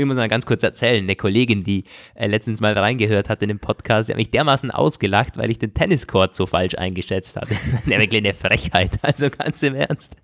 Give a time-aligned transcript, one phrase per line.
[0.00, 3.48] Ich muss mal ganz kurz erzählen, eine Kollegin, die äh, letztens mal reingehört hat in
[3.48, 7.50] den Podcast, die hat mich dermaßen ausgelacht, weil ich den Tenniscourt so falsch eingeschätzt hatte.
[7.50, 10.16] Das ist eine Frechheit, also ganz im Ernst.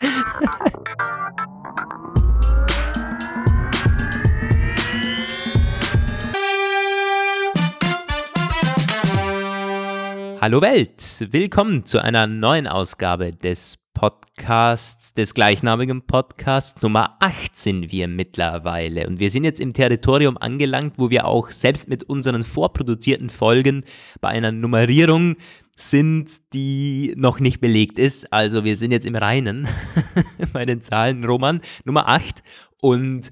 [10.40, 16.82] Hallo Welt, willkommen zu einer neuen Ausgabe des Podcasts, des gleichnamigen Podcasts.
[16.82, 21.50] Nummer 8 sind wir mittlerweile und wir sind jetzt im Territorium angelangt, wo wir auch
[21.50, 23.84] selbst mit unseren vorproduzierten Folgen
[24.20, 25.36] bei einer Nummerierung
[25.76, 28.30] sind, die noch nicht belegt ist.
[28.34, 29.66] Also wir sind jetzt im Reinen
[30.52, 31.24] bei den Zahlen.
[31.24, 32.42] Roman, Nummer 8
[32.82, 33.30] und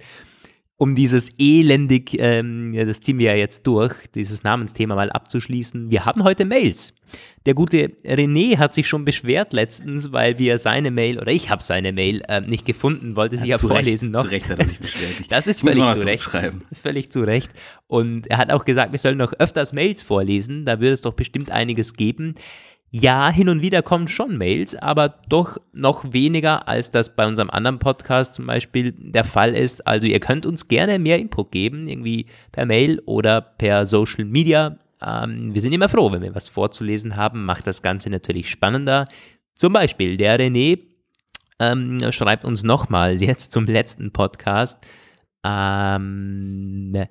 [0.77, 5.91] um dieses elendig, ähm, das ziehen wir ja jetzt durch, dieses Namensthema mal abzuschließen.
[5.91, 6.92] Wir haben heute Mails.
[7.47, 11.62] Der gute René hat sich schon beschwert letztens, weil wir seine Mail, oder ich habe
[11.62, 14.23] seine Mail äh, nicht gefunden, wollte sie ja, ja vorlesen Recht, noch.
[14.23, 15.12] Zu Recht hat er sich beschwert.
[15.30, 16.30] das ist völlig zu Recht.
[16.73, 17.52] Völlig zu Recht.
[17.86, 21.12] Und er hat auch gesagt, wir sollen noch öfters Mails vorlesen, da würde es doch
[21.12, 22.34] bestimmt einiges geben.
[22.97, 27.51] Ja, hin und wieder kommen schon Mails, aber doch noch weniger, als das bei unserem
[27.51, 29.84] anderen Podcast zum Beispiel der Fall ist.
[29.84, 34.78] Also ihr könnt uns gerne mehr Input geben, irgendwie per Mail oder per Social Media.
[35.05, 39.06] Ähm, wir sind immer froh, wenn wir was vorzulesen haben, macht das Ganze natürlich spannender.
[39.56, 40.79] Zum Beispiel der René
[41.58, 44.79] ähm, schreibt uns nochmal jetzt zum letzten Podcast.
[45.45, 47.06] Ähm,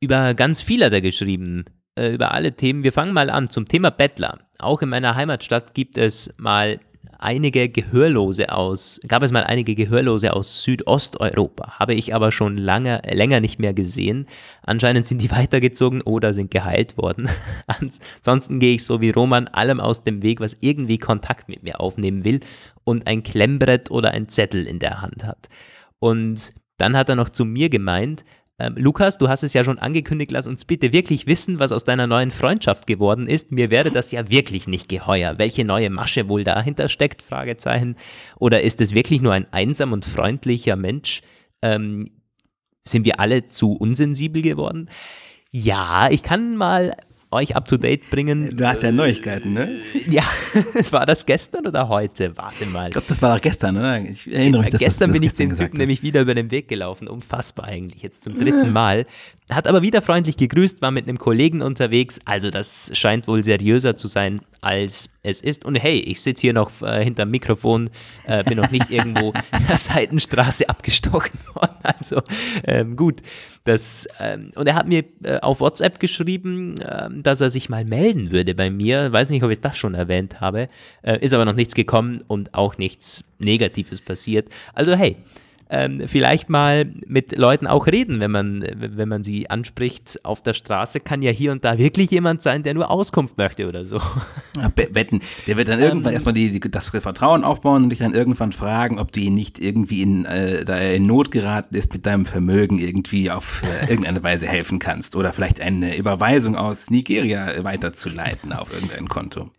[0.00, 2.82] über ganz viel hat er geschrieben äh, über alle Themen.
[2.82, 4.38] Wir fangen mal an zum Thema Bettler.
[4.62, 6.80] Auch in meiner Heimatstadt gibt es mal
[7.18, 13.00] einige Gehörlose aus, gab es mal einige Gehörlose aus Südosteuropa, habe ich aber schon lange,
[13.08, 14.26] länger nicht mehr gesehen.
[14.62, 17.28] Anscheinend sind die weitergezogen oder sind geheilt worden.
[17.66, 21.80] Ansonsten gehe ich so wie Roman allem aus dem Weg, was irgendwie Kontakt mit mir
[21.80, 22.40] aufnehmen will
[22.84, 25.48] und ein Klemmbrett oder ein Zettel in der Hand hat.
[25.98, 28.24] Und dann hat er noch zu mir gemeint,
[28.62, 31.82] ähm, Lukas, du hast es ja schon angekündigt, lass uns bitte wirklich wissen, was aus
[31.82, 33.50] deiner neuen Freundschaft geworden ist.
[33.50, 35.38] Mir wäre das ja wirklich nicht geheuer.
[35.38, 37.22] Welche neue Masche wohl dahinter steckt?
[37.22, 37.96] Fragezeichen.
[38.38, 41.22] Oder ist es wirklich nur ein einsam und freundlicher Mensch?
[41.60, 42.10] Ähm,
[42.84, 44.88] sind wir alle zu unsensibel geworden?
[45.50, 46.96] Ja, ich kann mal
[47.32, 48.56] euch up to date bringen.
[48.56, 49.68] Du hast ja Neuigkeiten, ne?
[50.10, 50.24] Ja,
[50.90, 52.36] war das gestern oder heute?
[52.36, 52.86] Warte mal.
[52.86, 54.06] Ich glaube, das war gestern, ne?
[54.10, 56.68] Ich erinnere mich, dass Gestern das, bin ich den Typen nämlich wieder über den Weg
[56.68, 57.08] gelaufen.
[57.08, 59.06] Unfassbar eigentlich, jetzt zum dritten Mal.
[59.50, 62.20] Hat aber wieder freundlich gegrüßt, war mit einem Kollegen unterwegs.
[62.24, 65.64] Also das scheint wohl seriöser zu sein, als es ist.
[65.64, 67.90] Und hey, ich sitze hier noch äh, hinterm Mikrofon,
[68.26, 71.76] äh, bin noch nicht irgendwo in der Seitenstraße abgestochen worden.
[71.82, 72.22] Also
[72.64, 73.20] ähm, gut.
[73.64, 77.84] Das, ähm, und er hat mir äh, auf WhatsApp geschrieben, ähm, dass er sich mal
[77.84, 79.12] melden würde bei mir.
[79.12, 80.68] Weiß nicht, ob ich das schon erwähnt habe.
[81.02, 84.48] Äh, ist aber noch nichts gekommen und auch nichts Negatives passiert.
[84.74, 85.16] Also hey,
[85.72, 90.52] ähm, vielleicht mal mit Leuten auch reden, wenn man, wenn man sie anspricht auf der
[90.52, 93.96] Straße, kann ja hier und da wirklich jemand sein, der nur Auskunft möchte oder so.
[94.56, 98.00] Ja, wetten, der wird dann irgendwann ähm, erstmal die, die, das Vertrauen aufbauen und dich
[98.00, 101.74] dann irgendwann fragen, ob du ihn nicht irgendwie in, äh, da er in Not geraten
[101.74, 106.54] ist, mit deinem Vermögen irgendwie auf äh, irgendeine Weise helfen kannst oder vielleicht eine Überweisung
[106.54, 109.50] aus Nigeria weiterzuleiten auf irgendein Konto.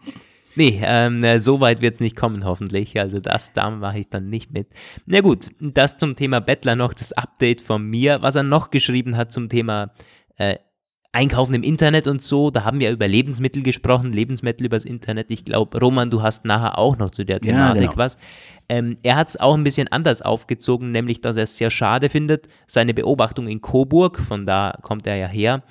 [0.56, 3.00] Nee, ähm, äh, so weit wird es nicht kommen, hoffentlich.
[3.00, 4.68] Also das, da mache ich dann nicht mit.
[5.06, 8.22] Na gut, das zum Thema Bettler noch, das Update von mir.
[8.22, 9.92] Was er noch geschrieben hat zum Thema
[10.38, 10.56] äh,
[11.16, 15.28] Einkaufen im Internet und so, da haben wir über Lebensmittel gesprochen, Lebensmittel übers Internet.
[15.30, 17.97] Ich glaube, Roman, du hast nachher auch noch zu der Thematik ja, genau.
[17.97, 18.18] was.
[18.68, 22.09] Ähm, er hat es auch ein bisschen anders aufgezogen, nämlich, dass er es sehr schade
[22.09, 25.62] findet, seine Beobachtung in Coburg, von da kommt er ja her,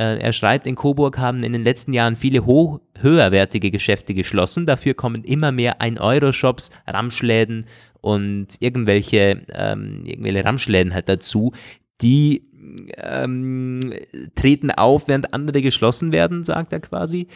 [0.00, 4.66] er schreibt, in Coburg haben in den letzten Jahren viele hoch, höherwertige Geschäfte geschlossen.
[4.66, 7.66] Dafür kommen immer mehr 1-Euro-Shops, Ramschläden
[8.00, 11.52] und irgendwelche, ähm, irgendwelche Ramschläden halt dazu,
[12.00, 12.50] die
[12.96, 13.94] ähm,
[14.34, 17.28] treten auf, während andere geschlossen werden, sagt er quasi.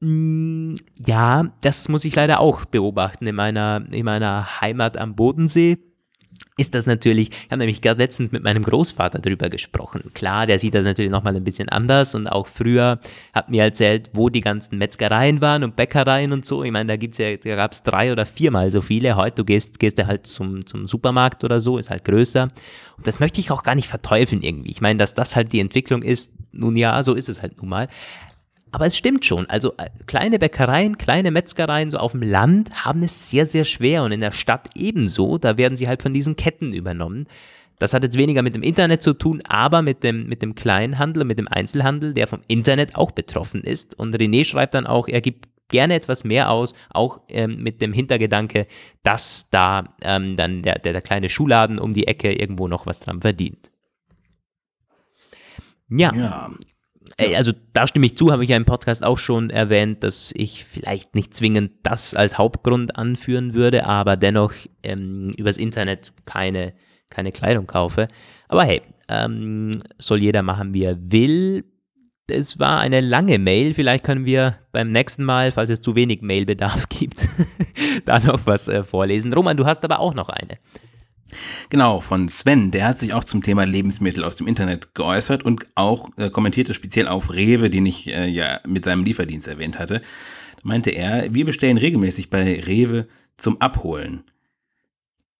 [0.00, 0.74] Mm,
[1.04, 5.78] ja, das muss ich leider auch beobachten in meiner, in meiner Heimat am Bodensee
[6.60, 10.10] ist das natürlich, ich habe nämlich gerade letztens mit meinem Großvater darüber gesprochen.
[10.14, 13.00] Klar, der sieht das natürlich nochmal ein bisschen anders und auch früher
[13.32, 16.62] hat mir erzählt, wo die ganzen Metzgereien waren und Bäckereien und so.
[16.62, 19.16] Ich meine, da gibt's ja, da gab es drei oder viermal so viele.
[19.16, 22.48] Heute, du gehst, gehst ja halt zum, zum Supermarkt oder so, ist halt größer.
[22.96, 24.70] Und das möchte ich auch gar nicht verteufeln irgendwie.
[24.70, 27.70] Ich meine, dass das halt die Entwicklung ist, nun ja, so ist es halt nun
[27.70, 27.88] mal.
[28.72, 29.46] Aber es stimmt schon.
[29.48, 34.04] Also äh, kleine Bäckereien, kleine Metzgereien so auf dem Land haben es sehr, sehr schwer
[34.04, 35.38] und in der Stadt ebenso.
[35.38, 37.26] Da werden sie halt von diesen Ketten übernommen.
[37.78, 41.24] Das hat jetzt weniger mit dem Internet zu tun, aber mit dem, mit dem Kleinhandel,
[41.24, 43.98] mit dem Einzelhandel, der vom Internet auch betroffen ist.
[43.98, 47.94] Und René schreibt dann auch, er gibt gerne etwas mehr aus, auch ähm, mit dem
[47.94, 48.66] Hintergedanke,
[49.02, 53.00] dass da ähm, dann der, der, der kleine Schuhladen um die Ecke irgendwo noch was
[53.00, 53.70] dran verdient.
[55.88, 56.14] Ja.
[56.14, 56.50] ja.
[57.36, 60.64] Also da stimme ich zu, habe ich ja im Podcast auch schon erwähnt, dass ich
[60.64, 64.52] vielleicht nicht zwingend das als Hauptgrund anführen würde, aber dennoch
[64.82, 66.72] ähm, übers Internet keine,
[67.10, 68.08] keine Kleidung kaufe.
[68.48, 71.64] Aber hey, ähm, soll jeder machen, wie er will.
[72.26, 73.74] Es war eine lange Mail.
[73.74, 77.28] Vielleicht können wir beim nächsten Mal, falls es zu wenig Mailbedarf gibt,
[78.04, 79.32] da noch was äh, vorlesen.
[79.32, 80.58] Roman, du hast aber auch noch eine.
[81.68, 85.66] Genau, von Sven, der hat sich auch zum Thema Lebensmittel aus dem Internet geäußert und
[85.74, 90.00] auch äh, kommentierte speziell auf Rewe, den ich äh, ja mit seinem Lieferdienst erwähnt hatte.
[90.56, 94.24] Da meinte er, wir bestellen regelmäßig bei Rewe zum Abholen.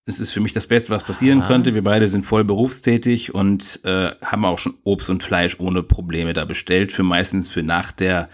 [0.07, 1.47] Es ist für mich das Beste, was passieren Aha.
[1.47, 1.75] könnte.
[1.75, 6.33] Wir beide sind voll berufstätig und äh, haben auch schon Obst und Fleisch ohne Probleme
[6.33, 8.29] da bestellt, für meistens für nach der,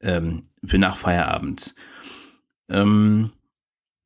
[0.00, 1.74] ähm, für nach Feierabend.
[2.68, 3.30] Ähm,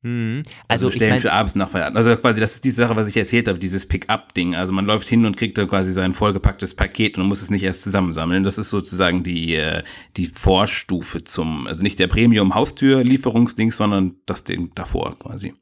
[0.03, 0.43] Mhm.
[0.67, 1.97] Also, also bestellen ich mein, für abends nach Feierabend.
[1.97, 4.53] Also quasi, das ist die Sache, was ich erzählt habe, dieses Pick-up-Ding.
[4.53, 7.63] Also man läuft hin und kriegt dann quasi sein vollgepacktes Paket und muss es nicht
[7.63, 8.43] erst zusammensammeln.
[8.43, 9.81] Das ist sozusagen die, äh,
[10.17, 15.53] die Vorstufe zum, also nicht der Premium-Haustür-Lieferungsding, sondern das Ding davor quasi.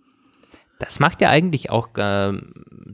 [0.79, 2.33] Das macht ja eigentlich auch, äh,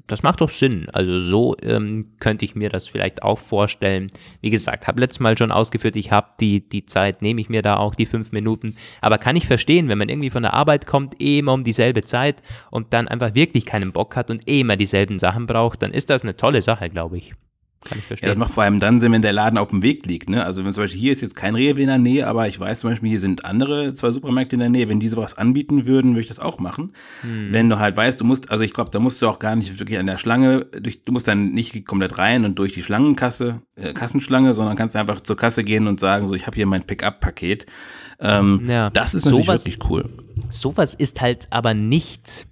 [0.08, 0.88] das macht doch Sinn.
[0.94, 4.12] Also so ähm, könnte ich mir das vielleicht auch vorstellen.
[4.42, 7.62] Wie gesagt, habe letztes Mal schon ausgeführt, ich habe die, die Zeit, nehme ich mir
[7.62, 8.76] da auch die fünf Minuten.
[9.02, 12.04] Aber kann ich verstehen, wenn man irgendwie von der Arbeit kommt, eh immer um dieselbe
[12.04, 12.42] Zeit
[12.72, 16.10] und dann einfach wirklich keinen Bock hat und eh immer dieselben Sachen braucht, dann ist
[16.10, 17.34] das eine tolle Sache, glaube ich.
[17.84, 18.28] Kann ich verstehen.
[18.28, 20.30] Ja, das macht vor allem dann Sinn, wenn der Laden auf dem Weg liegt.
[20.30, 20.44] Ne?
[20.44, 22.80] Also wenn zum Beispiel hier ist jetzt kein Rewe in der Nähe, aber ich weiß
[22.80, 24.90] zum Beispiel, hier sind andere zwei Supermärkte in der Nähe.
[24.90, 26.94] Wenn die sowas anbieten würden, würde ich das auch machen.
[27.22, 27.50] Hm.
[27.52, 29.80] Wenn du halt weißt, du musst, also ich glaube, da musst du auch gar nicht
[29.80, 33.62] wirklich an der Schlange, durch, du musst dann nicht komplett rein und durch die Schlangenkasse,
[33.76, 36.84] äh, Kassenschlange, sondern kannst einfach zur Kasse gehen und sagen, so ich habe hier mein
[36.84, 37.66] Pickup-Paket.
[38.20, 38.90] Ähm, ja.
[38.90, 40.10] Das ist natürlich sowas, wirklich cool.
[40.50, 42.48] Sowas ist halt aber nicht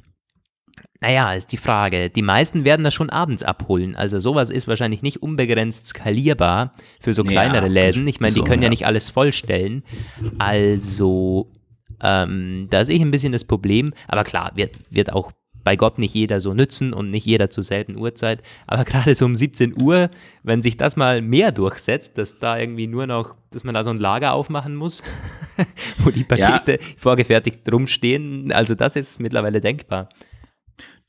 [1.06, 2.10] naja, ist die Frage.
[2.10, 3.96] Die meisten werden das schon abends abholen.
[3.96, 8.07] Also sowas ist wahrscheinlich nicht unbegrenzt skalierbar für so kleinere ja, Läden.
[8.07, 9.84] Ich meine, die können ja, ja nicht alles vollstellen.
[10.40, 11.52] Also
[12.02, 13.94] ähm, da sehe ich ein bisschen das Problem.
[14.07, 15.31] Aber klar, wird, wird auch
[15.63, 18.42] bei Gott nicht jeder so nützen und nicht jeder zur selben Uhrzeit.
[18.66, 20.10] Aber gerade so um 17 Uhr,
[20.42, 23.92] wenn sich das mal mehr durchsetzt, dass da irgendwie nur noch, dass man da so
[23.92, 25.04] ein Lager aufmachen muss,
[26.00, 26.88] wo die Pakete ja.
[26.98, 30.10] vorgefertigt rumstehen, also das ist mittlerweile denkbar.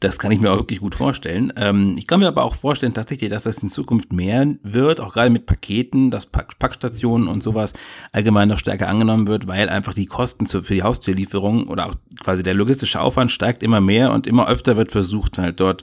[0.00, 1.54] Das kann ich mir auch wirklich gut vorstellen.
[1.56, 5.14] Ähm, ich kann mir aber auch vorstellen tatsächlich, dass das in Zukunft mehr wird, auch
[5.14, 7.72] gerade mit Paketen, dass Pack Packstationen und sowas
[8.12, 12.42] allgemein noch stärker angenommen wird, weil einfach die Kosten für die Haustürlieferung oder auch quasi
[12.42, 15.82] der logistische Aufwand steigt immer mehr und immer öfter wird versucht, halt dort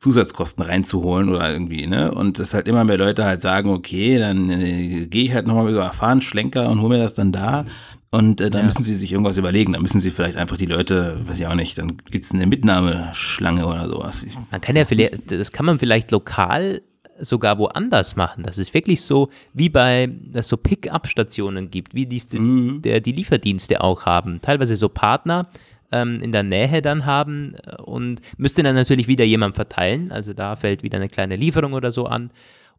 [0.00, 2.10] Zusatzkosten reinzuholen oder irgendwie, ne?
[2.10, 5.70] Und dass halt immer mehr Leute halt sagen, okay, dann äh, gehe ich halt nochmal
[5.70, 7.64] über erfahren Schlenker und hole mir das dann da.
[8.12, 8.66] Und äh, dann ja.
[8.66, 9.72] müssen sie sich irgendwas überlegen.
[9.72, 12.46] Dann müssen sie vielleicht einfach die Leute, weiß ich auch nicht, dann gibt es eine
[12.46, 14.26] Mitnahmeschlange oder sowas.
[14.50, 16.82] Man kann ja vielleicht, das kann man vielleicht lokal
[17.18, 18.42] sogar woanders machen.
[18.42, 22.82] Das ist wirklich so, wie bei, dass es so Pick-up-Stationen gibt, wie dies mhm.
[22.82, 24.40] der, die Lieferdienste auch haben.
[24.42, 25.48] Teilweise so Partner
[25.90, 30.12] ähm, in der Nähe dann haben und müsste dann natürlich wieder jemand verteilen.
[30.12, 32.30] Also da fällt wieder eine kleine Lieferung oder so an.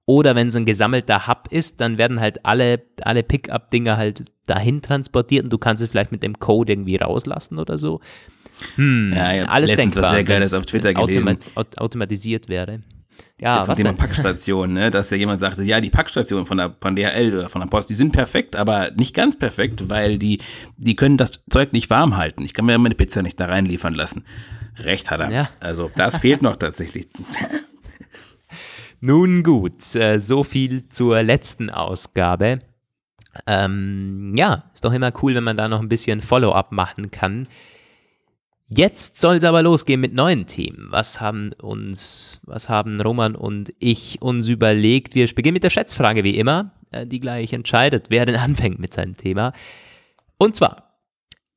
[0.06, 4.82] Oder wenn es ein gesammelter Hub ist, dann werden halt alle, alle Pickup-Dinger halt dahin
[4.82, 8.02] transportiert und du kannst es vielleicht mit dem Code irgendwie rauslassen oder so.
[8.76, 10.04] Hm, ja, ja, alles denkbar.
[10.04, 11.28] Was sehr Geiles auf Twitter gelesen.
[11.56, 12.82] Automat automatisiert wäre.
[13.40, 16.76] Ja, Jetzt was Thema Packstation, ne, dass ja jemand sagte, ja, die Packstation von der,
[16.80, 20.40] von DHL oder von der Post, die sind perfekt, aber nicht ganz perfekt, weil die,
[20.78, 22.44] die können das Zeug nicht warm halten.
[22.44, 24.26] Ich kann mir meine Pizza nicht da reinliefern lassen.
[24.80, 25.32] Recht hat er.
[25.32, 25.50] Ja.
[25.60, 27.08] Also das fehlt noch tatsächlich.
[29.06, 32.60] Nun gut, äh, so viel zur letzten Ausgabe.
[33.46, 37.46] Ähm, ja, ist doch immer cool, wenn man da noch ein bisschen Follow-up machen kann.
[38.70, 40.88] Jetzt soll es aber losgehen mit neuen Themen.
[40.90, 45.16] Was haben uns, was haben Roman und ich uns überlegt?
[45.16, 48.94] Wir beginnen mit der Schätzfrage wie immer, äh, die gleich entscheidet, wer denn anfängt mit
[48.94, 49.52] seinem Thema.
[50.38, 50.98] Und zwar,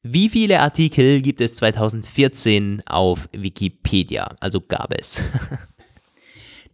[0.03, 4.35] wie viele Artikel gibt es 2014 auf Wikipedia?
[4.41, 5.23] Also gab es.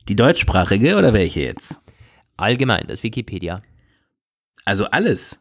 [0.08, 1.80] Die deutschsprachige oder welche jetzt?
[2.36, 3.62] Allgemein, das Wikipedia.
[4.64, 5.40] Also alles.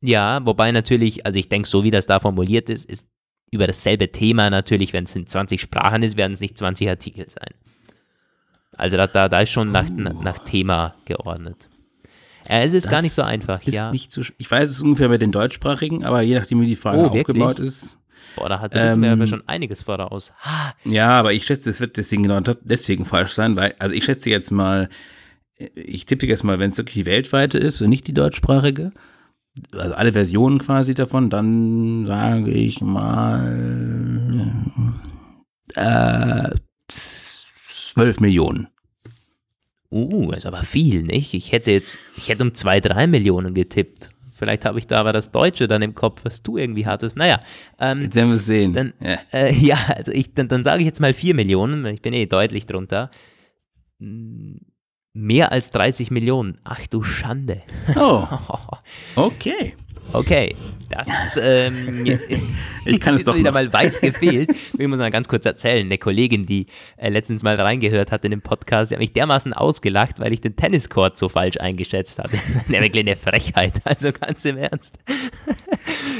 [0.00, 3.06] Ja, wobei natürlich, also ich denke, so wie das da formuliert ist, ist
[3.50, 7.28] über dasselbe Thema natürlich, wenn es in 20 Sprachen ist, werden es nicht 20 Artikel
[7.28, 7.54] sein.
[8.76, 10.22] Also da, da, da ist schon nach, uh.
[10.22, 11.68] nach Thema geordnet.
[12.48, 13.92] Äh, es ist das gar nicht so einfach, ja.
[14.08, 17.06] So, ich weiß es ungefähr bei den deutschsprachigen, aber je nachdem, wie die Frage oh,
[17.06, 17.98] aufgebaut ist.
[18.36, 20.32] Boah, da hat ähm, wir schon einiges voraus.
[20.40, 20.74] Ha.
[20.84, 24.30] Ja, aber ich schätze, es wird deswegen genau deswegen falsch sein, weil, also ich schätze
[24.30, 24.88] jetzt mal,
[25.74, 28.92] ich tippe jetzt mal, wenn es wirklich die weltweite ist und nicht die deutschsprachige,
[29.72, 34.50] also alle Versionen quasi davon, dann sage ich mal
[35.74, 36.50] äh,
[36.88, 38.68] 12 Millionen.
[39.90, 41.34] Uh, ist aber viel, nicht?
[41.34, 44.10] Ich hätte jetzt, ich hätte um zwei, drei Millionen getippt.
[44.42, 47.16] Vielleicht habe ich da aber das Deutsche dann im Kopf, was du irgendwie hattest.
[47.16, 47.38] Naja.
[47.78, 48.72] Ähm, jetzt werden wir es sehen.
[48.72, 49.18] Dann, ja.
[49.32, 52.26] Äh, ja, also ich, dann, dann sage ich jetzt mal vier Millionen, ich bin eh
[52.26, 53.12] deutlich drunter.
[54.00, 56.58] Mehr als 30 Millionen.
[56.64, 57.62] Ach du Schande.
[57.94, 58.26] Oh.
[59.14, 59.76] Okay.
[60.14, 60.54] Okay,
[60.90, 62.04] das ähm,
[62.84, 63.54] ich kann es doch wieder noch.
[63.54, 64.50] mal weit gefehlt.
[64.78, 65.86] Ich muss mal ganz kurz erzählen.
[65.86, 66.66] Eine Kollegin, die
[66.96, 70.40] äh, letztens mal reingehört hat in den Podcast, die hat mich dermaßen ausgelacht, weil ich
[70.40, 72.36] den Tenniscourt so falsch eingeschätzt hatte.
[72.68, 74.98] eine wirklich eine Frechheit, also ganz im Ernst.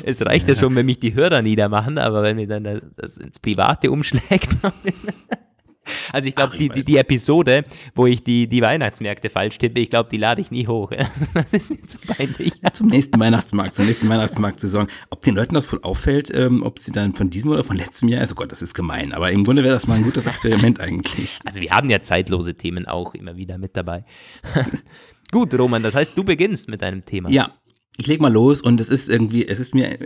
[0.05, 3.39] es reicht ja schon, wenn mich die Hörer niedermachen, aber wenn mir dann das ins
[3.39, 4.49] Private umschlägt.
[6.13, 9.91] Also ich glaube, die, die, die, Episode, wo ich die, die Weihnachtsmärkte falsch tippe, ich
[9.91, 10.93] glaube, die lade ich nie hoch.
[11.35, 12.55] Das ist mir zu peinlich.
[12.73, 14.87] Zum nächsten Weihnachtsmarkt, zur nächsten Weihnachtsmarktsaison.
[15.11, 18.09] Ob den Leuten das wohl auffällt, ähm, ob sie dann von diesem oder von letztem
[18.09, 19.13] Jahr oh Gott, das ist gemein.
[19.13, 21.39] Aber im Grunde wäre das mal ein gutes Experiment eigentlich.
[21.45, 24.05] Also wir haben ja zeitlose Themen auch immer wieder mit dabei.
[25.33, 27.31] Gut, Roman, das heißt, du beginnst mit deinem Thema.
[27.31, 27.53] Ja,
[27.99, 29.99] ich leg mal los und es ist irgendwie, es ist mir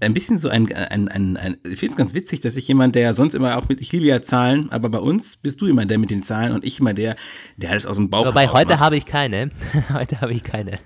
[0.00, 2.96] ein bisschen so ein, ein, ein, ein ich finde es ganz witzig, dass ich jemand,
[2.96, 5.86] der sonst immer auch mit, ich liebe ja Zahlen, aber bei uns bist du immer
[5.86, 7.14] der mit den Zahlen und ich immer der,
[7.56, 9.50] der alles aus dem Bauch Wobei heute habe ich keine,
[9.92, 10.80] heute habe ich keine.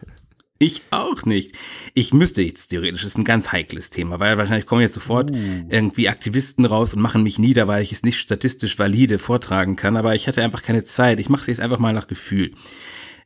[0.61, 1.57] Ich auch nicht.
[1.95, 5.33] Ich müsste jetzt theoretisch, das ist ein ganz heikles Thema, weil wahrscheinlich kommen jetzt sofort
[5.33, 5.67] uh.
[5.69, 9.97] irgendwie Aktivisten raus und machen mich nieder, weil ich es nicht statistisch valide vortragen kann,
[9.97, 11.19] aber ich hatte einfach keine Zeit.
[11.19, 12.53] Ich mache es jetzt einfach mal nach Gefühl.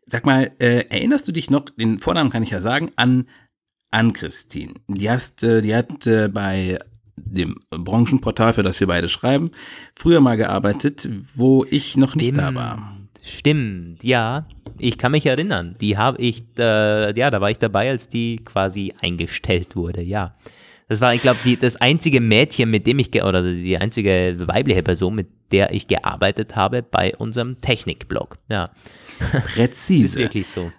[0.08, 3.26] Sag mal, äh, erinnerst du dich noch, den Vornamen kann ich ja sagen, an
[3.90, 4.74] an Christine.
[4.88, 6.78] Die, hast, äh, die hat äh, bei
[7.16, 9.50] dem Branchenportal, für das wir beide schreiben,
[9.94, 12.38] früher mal gearbeitet, wo ich noch nicht Stimmt.
[12.38, 12.96] da war.
[13.22, 14.46] Stimmt, ja.
[14.78, 15.74] Ich kann mich erinnern.
[15.80, 20.34] Die habe ich, äh, ja, da war ich dabei, als die quasi eingestellt wurde, ja.
[20.88, 25.16] Das war, ich glaube, das einzige Mädchen, mit dem ich, oder die einzige weibliche Person,
[25.16, 28.70] mit der ich gearbeitet habe bei unserem Technikblog, ja.
[29.44, 30.02] Präzise.
[30.02, 30.70] das ist wirklich so.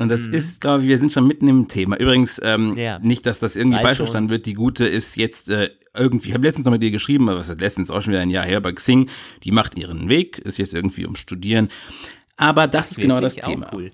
[0.00, 0.34] Und das mhm.
[0.34, 1.98] ist, glaube ich, wir sind schon mitten im Thema.
[1.98, 3.00] Übrigens, ähm, ja.
[3.00, 4.46] nicht, dass das irgendwie Weiß falsch verstanden wird.
[4.46, 7.48] Die Gute ist jetzt äh, irgendwie, ich habe letztens noch mit ihr geschrieben, aber was
[7.48, 9.10] ist letztens auch schon wieder ein Jahr her bei Xing.
[9.42, 11.68] Die macht ihren Weg, ist jetzt irgendwie um Studieren.
[12.36, 13.70] Aber das, das ist genau das Thema.
[13.72, 13.90] Cool.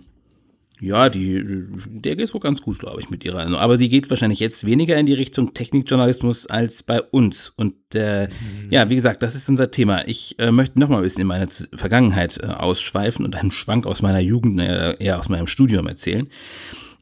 [0.80, 1.42] Ja, die,
[1.86, 3.46] der geht wohl ganz gut, glaube ich, mit ihrer.
[3.58, 7.52] Aber sie geht wahrscheinlich jetzt weniger in die Richtung Technikjournalismus als bei uns.
[7.56, 8.70] Und äh, mhm.
[8.70, 10.06] ja, wie gesagt, das ist unser Thema.
[10.08, 13.86] Ich äh, möchte noch mal ein bisschen in meine Vergangenheit äh, ausschweifen und einen Schwank
[13.86, 16.28] aus meiner Jugend, äh, eher aus meinem Studium erzählen.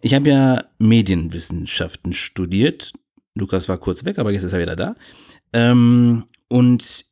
[0.03, 2.93] Ich habe ja Medienwissenschaften studiert.
[3.35, 4.95] Lukas war kurz weg, aber jetzt ist er wieder da.
[5.55, 7.07] Ähm, und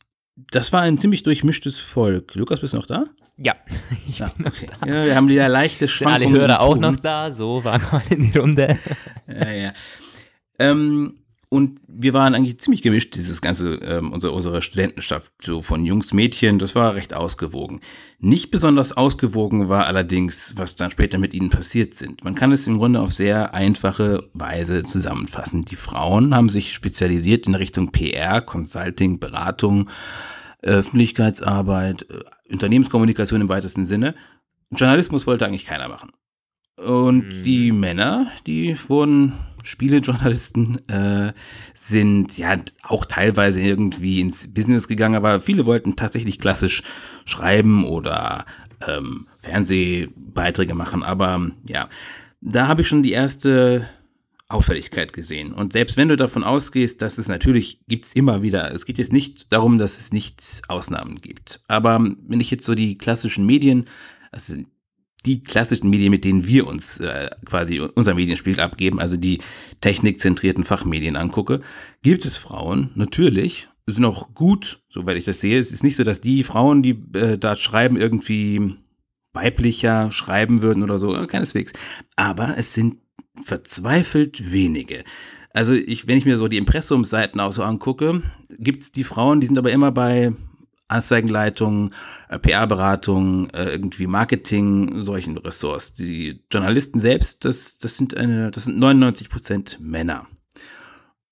[0.51, 2.35] das war ein ziemlich durchmischtes Volk.
[2.35, 3.05] Lukas, bist du noch da?
[3.37, 3.55] Ja,
[4.09, 4.67] ich bin okay.
[4.81, 4.87] da.
[4.87, 6.35] Ja, wir haben wieder leichte Schwankungen.
[6.35, 7.31] Sind alle Hörer auch noch da?
[7.31, 8.79] So, waren wir in die Runde.
[9.27, 9.73] Ja, ja.
[10.59, 11.20] Ähm,
[11.53, 16.13] und wir waren eigentlich ziemlich gemischt, dieses ganze, ähm, unsere, unsere Studentenschaft, so von Jungs,
[16.15, 17.81] Mädchen, das war recht ausgewogen.
[18.21, 22.23] Nicht besonders ausgewogen war allerdings, was dann später mit ihnen passiert sind.
[22.23, 25.65] Man kann es im Grunde auf sehr einfache Weise zusammenfassen.
[25.65, 29.91] Die Frauen haben sich spezialisiert in Richtung PR, Consulting, Beratung,
[30.63, 34.15] Öffentlichkeitsarbeit, äh, Unternehmenskommunikation im weitesten Sinne.
[34.71, 36.13] Journalismus wollte eigentlich keiner machen.
[36.77, 37.43] Und mhm.
[37.43, 41.33] die Männer, die wurden Spielejournalisten, äh,
[41.75, 46.83] sind ja auch teilweise irgendwie ins Business gegangen, aber viele wollten tatsächlich klassisch
[47.25, 48.45] schreiben oder
[48.87, 51.03] ähm, Fernsehbeiträge machen.
[51.03, 51.89] Aber ja,
[52.41, 53.89] da habe ich schon die erste
[54.49, 55.53] Auffälligkeit gesehen.
[55.53, 59.13] Und selbst wenn du davon ausgehst, dass es natürlich gibt's immer wieder, es geht jetzt
[59.13, 61.61] nicht darum, dass es nicht Ausnahmen gibt.
[61.69, 63.85] Aber wenn ich jetzt so die klassischen Medien,
[64.33, 64.55] also
[65.27, 69.39] die klassischen Medien, mit denen wir uns äh, quasi unser Medienspiel abgeben, also die
[69.81, 71.61] technikzentrierten Fachmedien angucke,
[72.03, 75.59] gibt es Frauen, natürlich, sind auch gut, soweit ich das sehe.
[75.59, 78.75] Es ist nicht so, dass die Frauen, die äh, da schreiben, irgendwie
[79.33, 81.73] weiblicher schreiben würden oder so, keineswegs.
[82.17, 82.99] Aber es sind
[83.43, 85.05] verzweifelt wenige.
[85.53, 88.23] Also ich, wenn ich mir so die Impressumsseiten auch so angucke,
[88.59, 90.33] gibt es die Frauen, die sind aber immer bei
[90.91, 91.93] Anzeigenleitung,
[92.29, 95.95] äh, PR-Beratung, äh, irgendwie Marketing, solchen Ressorts.
[95.95, 100.27] Die Journalisten selbst, das, das sind eine, das sind 99 Prozent Männer.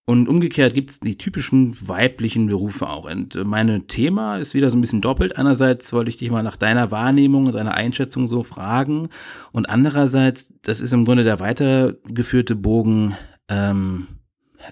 [0.08, 3.04] Und umgekehrt gibt es die typischen weiblichen Berufe auch.
[3.04, 5.36] Und äh, mein Thema ist wieder so ein bisschen doppelt.
[5.36, 9.10] Einerseits wollte ich dich mal nach deiner Wahrnehmung und deiner Einschätzung so fragen.
[9.52, 13.16] Und andererseits, das ist im Grunde der weitergeführte Bogen,
[13.50, 14.06] ähm,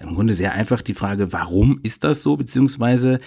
[0.01, 2.35] im Grunde sehr einfach die Frage, warum ist das so?
[2.35, 3.19] Beziehungsweise,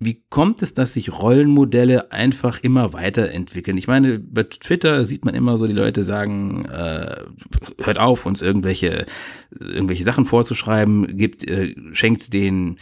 [0.00, 3.76] wie kommt es, dass sich Rollenmodelle einfach immer weiterentwickeln?
[3.76, 7.14] Ich meine, bei Twitter sieht man immer so, die Leute sagen, äh,
[7.82, 9.06] hört auf, uns irgendwelche,
[9.58, 12.78] irgendwelche Sachen vorzuschreiben, gibt, äh, schenkt den,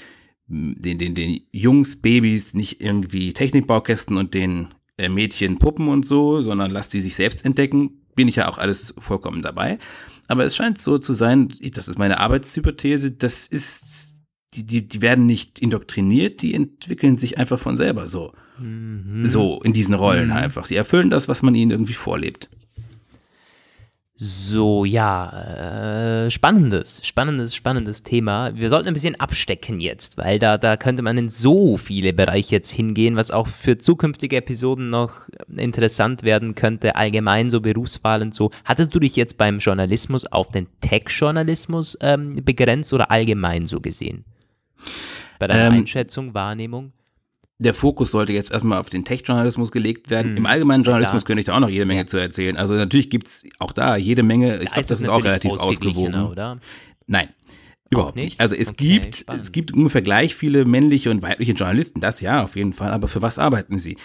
[0.47, 4.69] den, den, den Jungs, Babys nicht irgendwie Technikbaukästen und den
[4.99, 8.59] äh, Mädchen, Puppen und so, sondern lasst sie sich selbst entdecken, bin ich ja auch
[8.59, 9.79] alles vollkommen dabei.
[10.29, 14.16] Aber es scheint so zu sein, das ist meine Arbeitshypothese, das ist,
[14.57, 18.33] die, die, die werden nicht indoktriniert, die entwickeln sich einfach von selber so.
[18.59, 19.25] Mhm.
[19.25, 20.37] So, in diesen Rollen mhm.
[20.37, 20.67] einfach.
[20.67, 22.49] Sie erfüllen das, was man ihnen irgendwie vorlebt.
[24.19, 28.55] So, ja, äh, spannendes, spannendes, spannendes Thema.
[28.55, 32.55] Wir sollten ein bisschen abstecken jetzt, weil da, da könnte man in so viele Bereiche
[32.55, 38.35] jetzt hingehen, was auch für zukünftige Episoden noch interessant werden könnte, allgemein so Berufswahl und
[38.35, 38.51] so.
[38.65, 44.25] Hattest du dich jetzt beim Journalismus auf den Tech-Journalismus ähm, begrenzt oder allgemein so gesehen?
[45.39, 46.93] Bei deiner ähm, Einschätzung, Wahrnehmung?
[47.59, 50.33] der Fokus sollte jetzt erstmal auf den Tech-Journalismus gelegt werden.
[50.33, 50.39] Mhm.
[50.39, 51.27] Im allgemeinen Journalismus Klar.
[51.29, 52.07] könnte ich da auch noch jede Menge ja.
[52.07, 52.57] zu erzählen.
[52.57, 56.27] Also natürlich gibt's auch da jede Menge, ich glaube, das ist auch relativ ausgewogen.
[56.27, 56.59] Oder?
[57.07, 57.35] Nenicht?
[57.91, 58.41] Überhaupt nicht.
[58.41, 59.43] Also es okay, gibt, spannend.
[59.43, 63.07] es gibt ungefähr gleich viele männliche und weibliche Journalisten, das ja, auf jeden Fall, aber
[63.07, 63.97] für was arbeiten sie?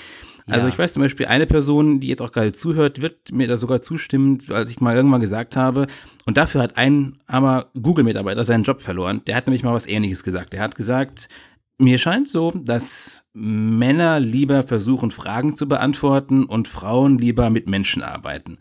[0.48, 0.74] Also ja.
[0.74, 3.82] ich weiß zum Beispiel, eine Person, die jetzt auch gerade zuhört, wird mir da sogar
[3.82, 5.88] zustimmen, als ich mal irgendwann gesagt habe,
[6.26, 9.22] und dafür hat ein armer Google-Mitarbeiter seinen Job verloren.
[9.28, 10.54] Der hat nämlich mal was ähnliches gesagt.
[10.54, 11.30] Der hat gesagt,
[11.78, 18.04] mir scheint so, dass Männer lieber versuchen, Fragen zu beantworten und Frauen lieber mit Menschen
[18.04, 18.58] arbeiten.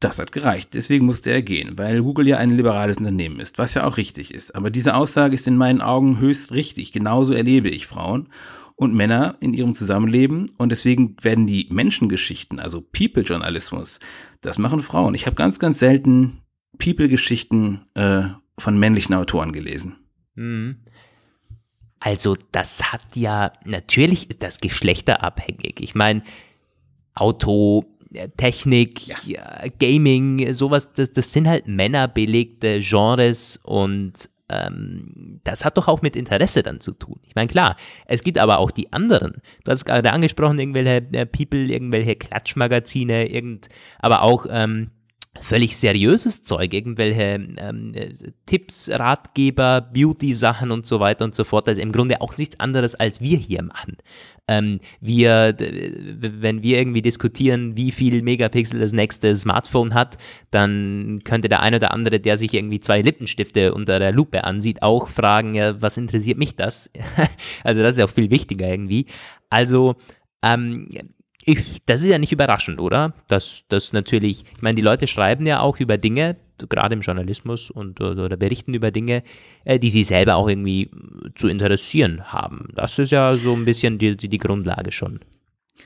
[0.00, 3.74] Das hat gereicht, deswegen musste er gehen, weil Google ja ein liberales Unternehmen ist, was
[3.74, 4.54] ja auch richtig ist.
[4.54, 6.92] Aber diese Aussage ist in meinen Augen höchst richtig.
[6.92, 8.28] Genauso erlebe ich Frauen
[8.76, 13.98] und Männer in ihrem Zusammenleben und deswegen werden die Menschengeschichten, also People-Journalismus,
[14.40, 15.16] das machen Frauen.
[15.16, 16.38] Ich habe ganz, ganz selten
[16.78, 18.22] People-Geschichten äh,
[18.56, 19.96] von männlichen Autoren gelesen.
[20.36, 20.76] Mhm.
[21.98, 25.80] Also das hat ja, natürlich ist das geschlechterabhängig.
[25.80, 26.22] Ich meine,
[27.14, 27.84] Auto,
[28.36, 29.64] Technik, ja.
[29.78, 36.16] Gaming, sowas, das, das sind halt männerbelegte Genres und ähm, das hat doch auch mit
[36.16, 37.20] Interesse dann zu tun.
[37.26, 39.42] Ich meine, klar, es gibt aber auch die anderen.
[39.64, 44.90] Du hast gerade angesprochen, irgendwelche äh, People, irgendwelche Klatschmagazine, irgend, aber auch ähm,
[45.40, 47.94] völlig seriöses Zeug, irgendwelche ähm,
[48.46, 51.68] Tipps, Ratgeber, Beauty-Sachen und so weiter und so fort.
[51.68, 53.98] Das ist im Grunde auch nichts anderes, als wir hier machen.
[54.48, 60.18] Ähm, wir, wenn wir irgendwie diskutieren, wie viel Megapixel das nächste Smartphone hat,
[60.50, 64.82] dann könnte der eine oder andere, der sich irgendwie zwei Lippenstifte unter der Lupe ansieht,
[64.82, 66.90] auch fragen, ja, was interessiert mich das?
[67.64, 69.06] also das ist auch viel wichtiger irgendwie.
[69.50, 69.96] Also
[70.42, 70.88] ähm,
[71.44, 73.14] ich, das ist ja nicht überraschend, oder?
[73.28, 76.36] Dass das natürlich, ich meine, die Leute schreiben ja auch über Dinge,
[76.68, 79.22] gerade im Journalismus und oder berichten über Dinge,
[79.64, 80.90] äh, die sie selber auch irgendwie
[81.34, 82.68] zu interessieren haben.
[82.74, 85.20] Das ist ja so ein bisschen die, die, die Grundlage schon.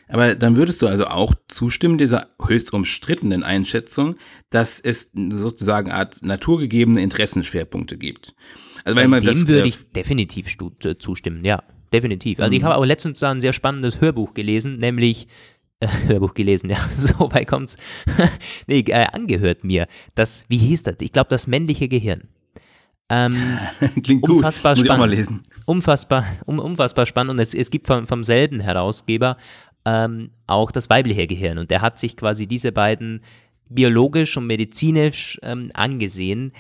[0.09, 4.17] Aber dann würdest du also auch zustimmen dieser höchst umstrittenen Einschätzung,
[4.51, 8.35] dass es sozusagen eine Art naturgegebene Interessenschwerpunkte gibt.
[8.85, 10.55] Also wenn man Dem das, würde ich definitiv
[10.99, 12.41] zustimmen, ja, definitiv.
[12.41, 12.67] Also ich mhm.
[12.67, 15.29] habe auch letztens ein sehr spannendes Hörbuch gelesen, nämlich
[16.07, 17.77] Hörbuch gelesen, ja, so weit kommt's.
[18.66, 19.87] nee, äh, angehört mir.
[20.14, 20.97] Das, wie hieß das?
[21.01, 22.29] Ich glaube, das männliche Gehirn.
[23.09, 23.59] Ähm,
[24.03, 24.85] Klingt gut, muss spannend.
[24.85, 25.42] ich auch mal lesen.
[25.66, 29.37] Unfassbar, um, unfassbar spannend und es, es gibt vom, vom selben Herausgeber
[29.85, 33.21] ähm, auch das weibliche Gehirn und der hat sich quasi diese beiden
[33.68, 36.53] biologisch und medizinisch ähm, angesehen.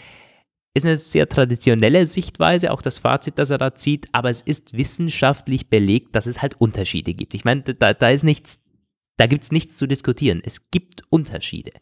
[0.74, 4.76] Ist eine sehr traditionelle Sichtweise, auch das Fazit, das er da zieht, aber es ist
[4.76, 7.34] wissenschaftlich belegt, dass es halt Unterschiede gibt.
[7.34, 8.62] Ich meine, da, da ist nichts
[9.16, 10.40] da gibt es nichts zu diskutieren.
[10.44, 11.72] Es gibt Unterschiede.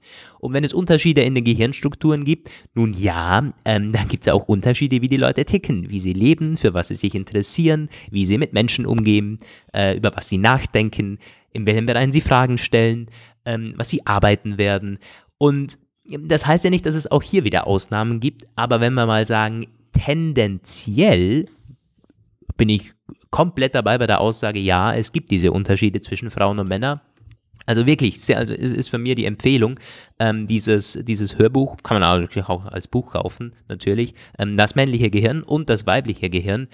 [0.41, 4.49] Und wenn es Unterschiede in den Gehirnstrukturen gibt, nun ja, ähm, dann gibt es auch
[4.49, 8.39] Unterschiede, wie die Leute ticken, wie sie leben, für was sie sich interessieren, wie sie
[8.39, 9.39] mit Menschen umgehen,
[9.73, 11.19] äh, über was sie nachdenken,
[11.53, 13.11] in welchen Bereichen sie Fragen stellen,
[13.45, 14.99] ähm, was sie arbeiten werden.
[15.39, 19.07] Und das heißt ja nicht, dass es auch hier wieder Ausnahmen gibt, aber wenn wir
[19.07, 21.45] mal sagen, tendenziell
[22.57, 22.93] bin ich
[23.31, 27.01] komplett dabei bei der Aussage, ja, es gibt diese Unterschiede zwischen Frauen und Männern.
[27.67, 29.79] Also wirklich, sehr, also ist, ist für mir die Empfehlung,
[30.19, 35.43] ähm, dieses, dieses Hörbuch, kann man auch als Buch kaufen, natürlich, ähm, das männliche Gehirn
[35.43, 36.69] und das weibliche Gehirn.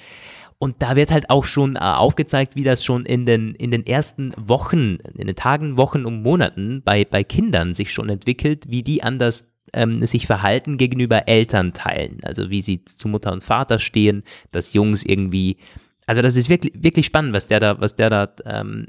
[0.59, 3.87] Und da wird halt auch schon äh, aufgezeigt, wie das schon in den, in den
[3.87, 8.83] ersten Wochen, in den Tagen, Wochen und Monaten bei, bei Kindern sich schon entwickelt, wie
[8.83, 12.21] die anders ähm, sich verhalten gegenüber Elternteilen.
[12.23, 15.59] Also wie sie zu Mutter und Vater stehen, dass Jungs irgendwie
[16.07, 18.87] also das ist wirklich, wirklich spannend, was der da, was der da ähm,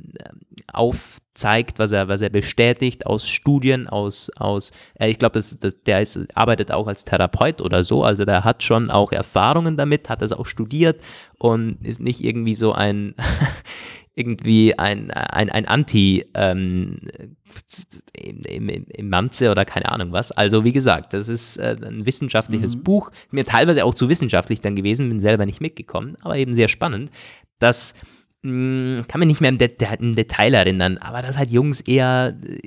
[0.71, 5.81] aufzeigt, was er, was er bestätigt aus Studien, aus, aus, äh, ich glaube, das, das,
[5.83, 10.09] der ist, arbeitet auch als Therapeut oder so, also der hat schon auch Erfahrungen damit,
[10.09, 11.01] hat das auch studiert
[11.39, 13.15] und ist nicht irgendwie so ein
[14.17, 16.97] irgendwie ein, ein, ein Anti ähm,
[18.13, 20.31] im, im, im Manze oder keine Ahnung was.
[20.31, 22.83] Also wie gesagt, das ist äh, ein wissenschaftliches mhm.
[22.83, 26.67] Buch, mir teilweise auch zu wissenschaftlich dann gewesen, bin selber nicht mitgekommen, aber eben sehr
[26.67, 27.11] spannend,
[27.59, 27.93] dass
[28.41, 32.35] mh, kann mich nicht mehr im, Det im, Detail erinnern, aber dass halt Jungs eher
[32.43, 32.57] äh,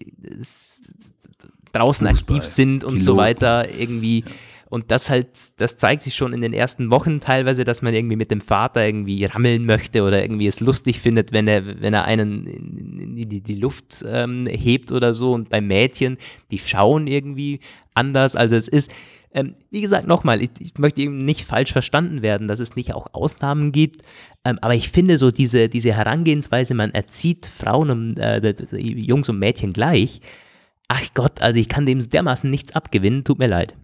[1.73, 3.05] draußen Fußball, aktiv sind und Piloten.
[3.05, 4.21] so weiter, irgendwie.
[4.21, 4.31] Ja.
[4.71, 5.29] Und das halt,
[5.61, 8.87] das zeigt sich schon in den ersten Wochen teilweise, dass man irgendwie mit dem Vater
[8.87, 13.41] irgendwie rammeln möchte oder irgendwie es lustig findet, wenn er, wenn er einen in die,
[13.41, 15.33] die Luft ähm, hebt oder so.
[15.33, 16.19] Und bei Mädchen,
[16.53, 17.59] die schauen irgendwie
[17.95, 18.37] anders.
[18.37, 18.93] Also es ist,
[19.35, 22.95] ähm, wie gesagt, nochmal, ich, ich, möchte eben nicht falsch verstanden werden, dass es nicht
[22.95, 24.03] auch Ausnahmen gibt,
[24.45, 29.39] ähm, aber ich finde so diese, diese Herangehensweise, man erzieht Frauen und äh, Jungs und
[29.41, 30.21] Mädchen gleich,
[30.89, 33.77] ach Gott, also ich kann dem dermaßen nichts abgewinnen, tut mir leid.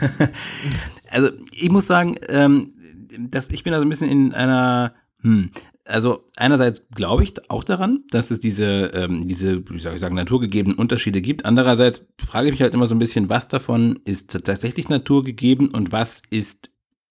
[1.10, 2.72] also ich muss sagen, ähm,
[3.18, 5.50] dass ich bin also ein bisschen in einer, hm,
[5.84, 10.14] also einerseits glaube ich auch daran, dass es diese, ähm, diese, wie soll ich sagen,
[10.14, 11.44] naturgegebenen Unterschiede gibt.
[11.44, 15.90] Andererseits frage ich mich halt immer so ein bisschen, was davon ist tatsächlich naturgegeben und
[15.90, 16.70] was ist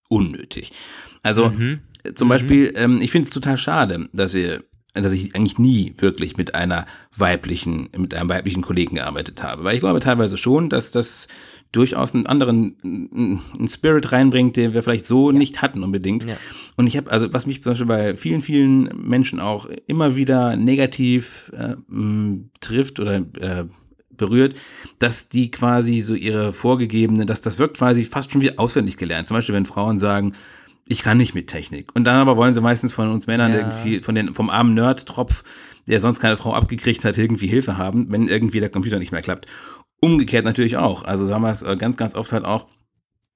[0.09, 0.71] unnötig.
[1.23, 1.81] Also mhm.
[2.13, 2.29] zum mhm.
[2.29, 4.63] Beispiel, ähm, ich finde es total schade, dass ihr
[5.03, 9.63] dass ich eigentlich nie wirklich mit einer weiblichen, mit einem weiblichen Kollegen gearbeitet habe.
[9.63, 11.27] Weil ich glaube teilweise schon, dass das
[11.71, 15.37] durchaus einen anderen einen Spirit reinbringt, den wir vielleicht so ja.
[15.37, 16.23] nicht hatten unbedingt.
[16.23, 16.37] Ja.
[16.75, 20.55] Und ich habe, also was mich zum Beispiel bei vielen, vielen Menschen auch immer wieder
[20.55, 21.75] negativ äh,
[22.61, 23.65] trifft oder äh,
[24.17, 24.55] berührt,
[24.99, 29.27] dass die quasi so ihre vorgegebene, dass das wirkt quasi fast schon wie auswendig gelernt.
[29.27, 30.33] Zum Beispiel, wenn Frauen sagen,
[30.89, 31.95] ich kann nicht mit Technik.
[31.95, 33.59] Und dann aber wollen sie meistens von uns Männern ja.
[33.59, 35.43] irgendwie, von den, vom armen Nerd-Tropf,
[35.87, 39.21] der sonst keine Frau abgekriegt hat, irgendwie Hilfe haben, wenn irgendwie der Computer nicht mehr
[39.21, 39.45] klappt.
[40.01, 41.03] Umgekehrt natürlich auch.
[41.03, 42.67] Also sagen wir es äh, ganz, ganz oft halt auch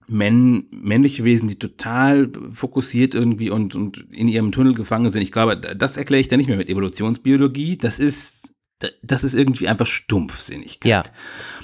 [0.07, 5.21] Männ, männliche Wesen, die total fokussiert irgendwie und, und in ihrem Tunnel gefangen sind.
[5.21, 7.77] Ich glaube, das erkläre ich dann nicht mehr mit Evolutionsbiologie.
[7.77, 8.53] Das ist,
[9.01, 11.11] das ist irgendwie einfach Stumpfsinnigkeit.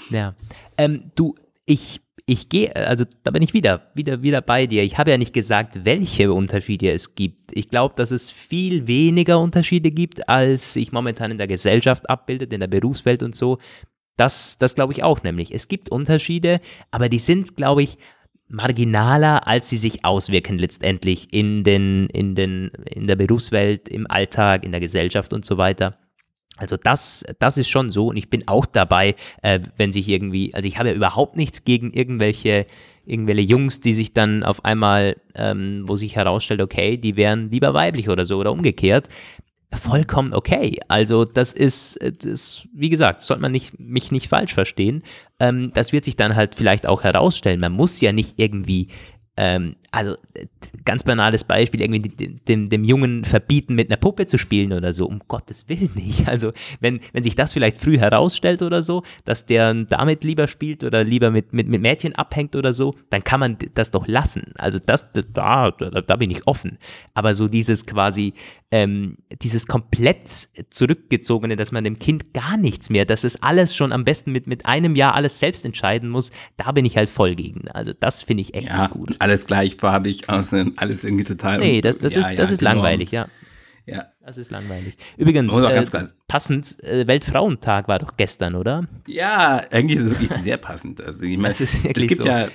[0.10, 0.36] Ja, ja.
[0.78, 4.84] Ähm, du, ich, ich gehe, also da bin ich wieder, wieder, wieder bei dir.
[4.84, 7.54] Ich habe ja nicht gesagt, welche Unterschiede es gibt.
[7.54, 12.52] Ich glaube, dass es viel weniger Unterschiede gibt, als sich momentan in der Gesellschaft abbildet,
[12.52, 13.60] in der Berufswelt und so.
[14.18, 15.54] Das, das glaube ich auch nämlich.
[15.54, 16.60] Es gibt Unterschiede,
[16.92, 17.98] aber die sind, glaube ich,
[18.50, 24.66] marginaler, als sie sich auswirken letztendlich in, den, in, den, in der Berufswelt, im Alltag,
[24.66, 25.98] in der Gesellschaft und so weiter.
[26.58, 30.54] Also das, das ist schon so und ich bin auch dabei, äh, wenn sich irgendwie,
[30.54, 32.66] also ich habe ja überhaupt nichts gegen irgendwelche,
[33.06, 37.74] irgendwelche Jungs, die sich dann auf einmal, ähm, wo sich herausstellt, okay, die wären lieber
[37.74, 39.08] weiblich oder so oder umgekehrt
[39.74, 40.80] vollkommen okay.
[40.88, 45.04] Also das ist, das, wie gesagt, sollte man nicht, mich nicht falsch verstehen.
[45.40, 47.60] Ähm, das wird sich dann halt vielleicht auch herausstellen.
[47.60, 48.88] Man muss ja nicht irgendwie
[49.36, 50.16] ähm, also
[50.86, 55.06] ganz banales Beispiel, irgendwie dem, dem Jungen verbieten, mit einer Puppe zu spielen oder so,
[55.06, 56.28] um Gottes Willen nicht.
[56.38, 60.84] Also wenn, wenn sich das vielleicht früh herausstellt oder so, dass der damit lieber spielt
[60.84, 64.52] oder lieber mit, mit, mit Mädchen abhängt oder so, dann kann man das doch lassen.
[64.58, 66.78] Also das, da, da, da bin ich offen.
[67.14, 68.34] Aber so dieses quasi,
[68.72, 73.94] ähm, dieses komplett zurückgezogene, dass man dem Kind gar nichts mehr, dass es alles schon
[73.94, 77.36] am besten mit, mit einem Jahr alles selbst entscheiden muss, da bin ich halt voll
[77.36, 77.70] gegen.
[77.70, 79.16] Also das finde ich echt ja, gut.
[79.20, 81.60] Alles gleichfarbig, außen alles irgendwie total.
[81.60, 82.72] Nee, das, das ja, ist, das ja, ist genau.
[82.72, 83.28] langweilig, ja.
[83.86, 84.08] Ja.
[84.26, 84.98] Das ist langweilig.
[85.16, 88.86] Übrigens, äh, passend, äh, Weltfrauentag war doch gestern, oder?
[89.08, 91.00] Ja, eigentlich ist es wirklich sehr passend.
[91.00, 92.28] Also ich meine, es gibt so.
[92.28, 92.50] ja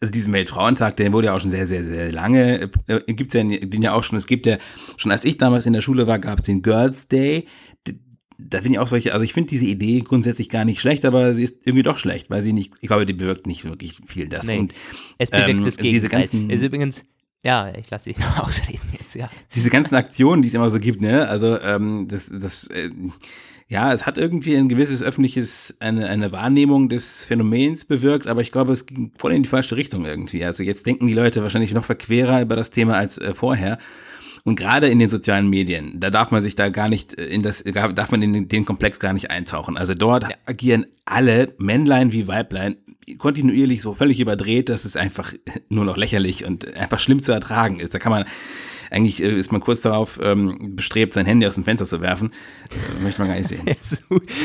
[0.00, 3.42] also diesen Weltfrauentag, der wurde ja auch schon sehr, sehr, sehr lange, äh, gibt's ja
[3.42, 4.58] den ja auch schon, es gibt ja,
[4.96, 7.46] schon als ich damals in der Schule war, gab es den Girls Day.
[8.38, 11.34] Da finde ich auch solche, also ich finde diese Idee grundsätzlich gar nicht schlecht, aber
[11.34, 14.28] sie ist irgendwie doch schlecht, weil sie nicht, ich glaube, die bewirkt nicht wirklich viel
[14.28, 14.46] das.
[14.46, 14.74] Nee, und
[15.18, 15.90] es bewirkt ähm, das Gegenteil.
[15.90, 17.04] Diese ganzen, ist übrigens,
[17.44, 19.28] ja, ich lasse dich noch ausreden jetzt, ja.
[19.54, 22.90] Diese ganzen Aktionen, die es immer so gibt, ne, also ähm, das, das, äh,
[23.70, 28.50] ja, es hat irgendwie ein gewisses öffentliches, eine, eine Wahrnehmung des Phänomens bewirkt, aber ich
[28.50, 30.42] glaube, es ging voll in die falsche Richtung irgendwie.
[30.42, 33.76] Also jetzt denken die Leute wahrscheinlich noch verquerer über das Thema als äh, vorher.
[34.44, 37.42] Und gerade in den sozialen Medien, da darf man sich da gar nicht äh, in
[37.42, 39.76] das, darf man in den Komplex gar nicht eintauchen.
[39.76, 40.30] Also dort ja.
[40.46, 42.76] agieren alle, Männlein wie Weiblein,
[43.16, 45.32] kontinuierlich so völlig überdreht, dass es einfach
[45.68, 47.94] nur noch lächerlich und einfach schlimm zu ertragen ist.
[47.94, 48.24] Da kann man,
[48.90, 52.30] eigentlich äh, ist man kurz darauf ähm, bestrebt, sein Handy aus dem Fenster zu werfen.
[52.70, 53.64] Äh, möchte man gar nicht sehen.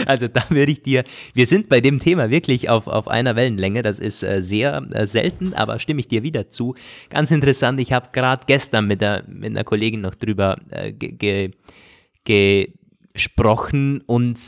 [0.05, 1.03] Also da würde ich dir,
[1.33, 3.81] wir sind bei dem Thema wirklich auf, auf einer Wellenlänge.
[3.81, 6.75] Das ist äh, sehr äh, selten, aber stimme ich dir wieder zu.
[7.09, 11.51] Ganz interessant, ich habe gerade gestern mit, der, mit einer Kollegin noch drüber äh, ge,
[12.23, 12.73] ge,
[13.13, 14.39] gesprochen und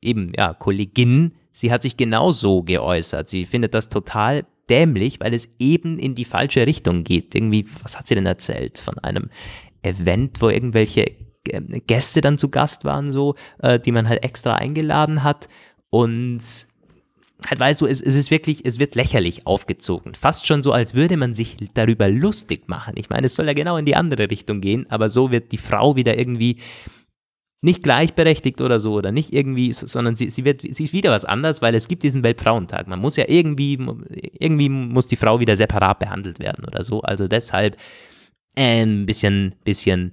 [0.00, 3.28] eben, ja, Kollegin, sie hat sich genauso geäußert.
[3.28, 7.34] Sie findet das total dämlich, weil es eben in die falsche Richtung geht.
[7.34, 8.78] Irgendwie, was hat sie denn erzählt?
[8.78, 9.28] Von einem
[9.82, 11.12] Event, wo irgendwelche
[11.86, 15.48] Gäste dann zu Gast waren, so, äh, die man halt extra eingeladen hat.
[15.90, 16.40] Und
[17.48, 20.14] halt weißt du, es, es ist wirklich, es wird lächerlich aufgezogen.
[20.14, 22.94] Fast schon so, als würde man sich darüber lustig machen.
[22.96, 25.58] Ich meine, es soll ja genau in die andere Richtung gehen, aber so wird die
[25.58, 26.58] Frau wieder irgendwie
[27.62, 31.26] nicht gleichberechtigt oder so oder nicht irgendwie, sondern sie, sie wird, sie ist wieder was
[31.26, 32.86] anderes, weil es gibt diesen Weltfrauentag.
[32.86, 33.78] Man muss ja irgendwie,
[34.38, 37.02] irgendwie muss die Frau wieder separat behandelt werden oder so.
[37.02, 37.76] Also deshalb
[38.56, 40.12] ein bisschen, bisschen,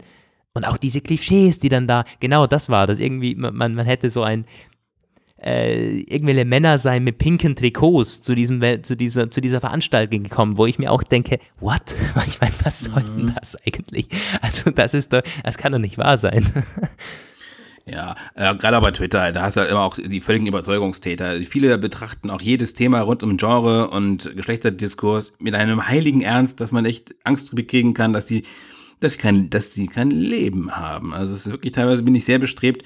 [0.53, 4.09] und auch diese Klischees, die dann da, genau das war das irgendwie, man, man hätte
[4.09, 4.45] so ein,
[5.41, 10.57] äh, irgendwelche Männer sein mit pinken Trikots zu, diesem, zu, dieser, zu dieser Veranstaltung gekommen,
[10.57, 11.95] wo ich mir auch denke, what?
[12.27, 13.35] Ich meine, was soll denn mhm.
[13.35, 14.09] das eigentlich?
[14.41, 16.45] Also das ist doch, das kann doch nicht wahr sein.
[17.89, 21.39] Ja, äh, gerade bei Twitter, da hast du halt immer auch die völligen Überzeugungstäter.
[21.41, 26.73] Viele betrachten auch jedes Thema rund um Genre und Geschlechterdiskurs mit einem heiligen Ernst, dass
[26.73, 28.43] man echt Angst kriegen kann, dass sie,
[28.99, 31.13] dass sie kein, dass sie kein Leben haben.
[31.13, 32.83] Also es ist wirklich teilweise bin ich sehr bestrebt.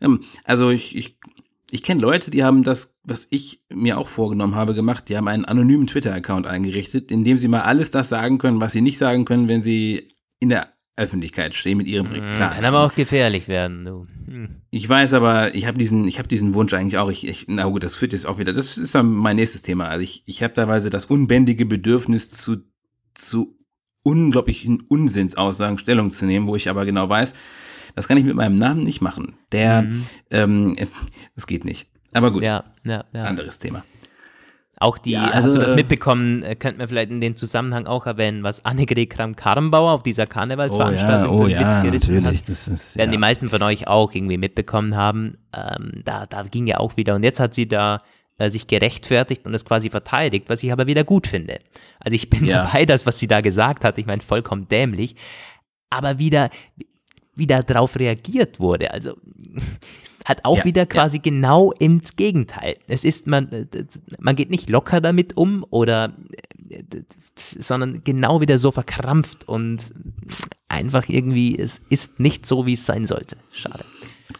[0.00, 1.18] Ähm, also ich, ich,
[1.72, 5.08] ich kenne Leute, die haben das, was ich mir auch vorgenommen habe, gemacht.
[5.08, 8.72] Die haben einen anonymen Twitter-Account eingerichtet, in dem sie mal alles das sagen können, was
[8.72, 10.06] sie nicht sagen können, wenn sie
[10.38, 12.54] in der Öffentlichkeit stehen mit ihrem mhm, Plan.
[12.54, 14.06] Kann aber auch gefährlich werden, du.
[14.26, 14.62] Hm.
[14.70, 17.10] Ich weiß aber, ich habe diesen, ich habe diesen Wunsch eigentlich auch.
[17.10, 18.52] Ich, ich, na gut, das führt jetzt auch wieder.
[18.52, 19.88] Das ist dann mein nächstes Thema.
[19.88, 22.58] Also ich, ich habe teilweise das unbändige Bedürfnis zu,
[23.14, 23.58] zu
[24.04, 27.34] unglaublichen Unsinnsaussagen Stellung zu nehmen, wo ich aber genau weiß,
[27.94, 29.36] das kann ich mit meinem Namen nicht machen.
[29.52, 30.06] Der, mhm.
[30.30, 30.76] ähm,
[31.34, 31.88] das geht nicht.
[32.12, 33.24] Aber gut, ja, ja, ja.
[33.24, 33.84] anderes Thema.
[34.76, 37.36] Auch die, ja, also, hast du das äh, mitbekommen, äh, könnte man vielleicht in den
[37.36, 42.66] Zusammenhang auch erwähnen, was Annegret Kramp-Karrenbauer auf dieser Karnevalsveranstaltung oh ja, oh ja, natürlich, das
[42.66, 43.12] ist, werden ja.
[43.12, 45.38] die meisten von euch auch irgendwie mitbekommen haben.
[45.56, 48.02] Ähm, da, da ging ja auch wieder, und jetzt hat sie da
[48.36, 51.60] äh, sich gerechtfertigt und es quasi verteidigt, was ich aber wieder gut finde.
[52.00, 52.64] Also ich bin ja.
[52.64, 55.14] dabei, das, was sie da gesagt hat, ich meine, vollkommen dämlich,
[55.88, 56.50] aber wieder,
[57.36, 58.90] wieder darauf reagiert wurde.
[58.92, 59.14] Also
[60.24, 61.22] hat auch ja, wieder quasi ja.
[61.22, 62.76] genau ins Gegenteil.
[62.86, 63.68] Es ist, man,
[64.18, 66.14] man geht nicht locker damit um oder,
[67.58, 69.92] sondern genau wieder so verkrampft und
[70.68, 73.36] einfach irgendwie, es ist nicht so, wie es sein sollte.
[73.52, 73.84] Schade.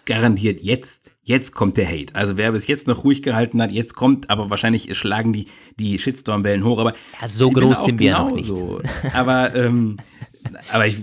[0.06, 2.14] Garantiert jetzt, jetzt kommt der Hate.
[2.14, 5.46] Also wer bis jetzt noch ruhig gehalten hat, jetzt kommt, aber wahrscheinlich schlagen die,
[5.78, 6.78] die Shitstorm-Wellen hoch.
[6.78, 8.48] Aber ja, so groß sind wir noch nicht.
[8.48, 8.80] So.
[9.12, 9.96] Aber ähm,
[10.72, 11.02] aber ich,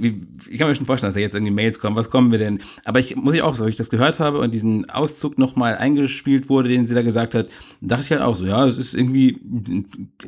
[0.50, 1.96] ich kann mir schon vorstellen, dass da jetzt irgendwie Mails kommen.
[1.96, 2.60] Was kommen wir denn?
[2.84, 6.50] Aber ich muss ich auch so, ich das gehört habe und diesen Auszug nochmal eingespielt
[6.50, 7.48] wurde, den sie da gesagt hat,
[7.82, 9.40] dachte ich halt auch so, ja, es ist irgendwie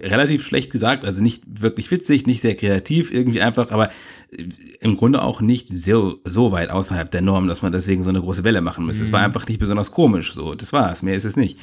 [0.01, 3.89] relativ schlecht gesagt, also nicht wirklich witzig, nicht sehr kreativ, irgendwie einfach, aber
[4.79, 8.21] im Grunde auch nicht so, so weit außerhalb der Norm, dass man deswegen so eine
[8.21, 9.03] große Welle machen müsste.
[9.03, 9.25] Es war mhm.
[9.25, 11.59] einfach nicht besonders komisch, so, das war es, mehr ist es nicht.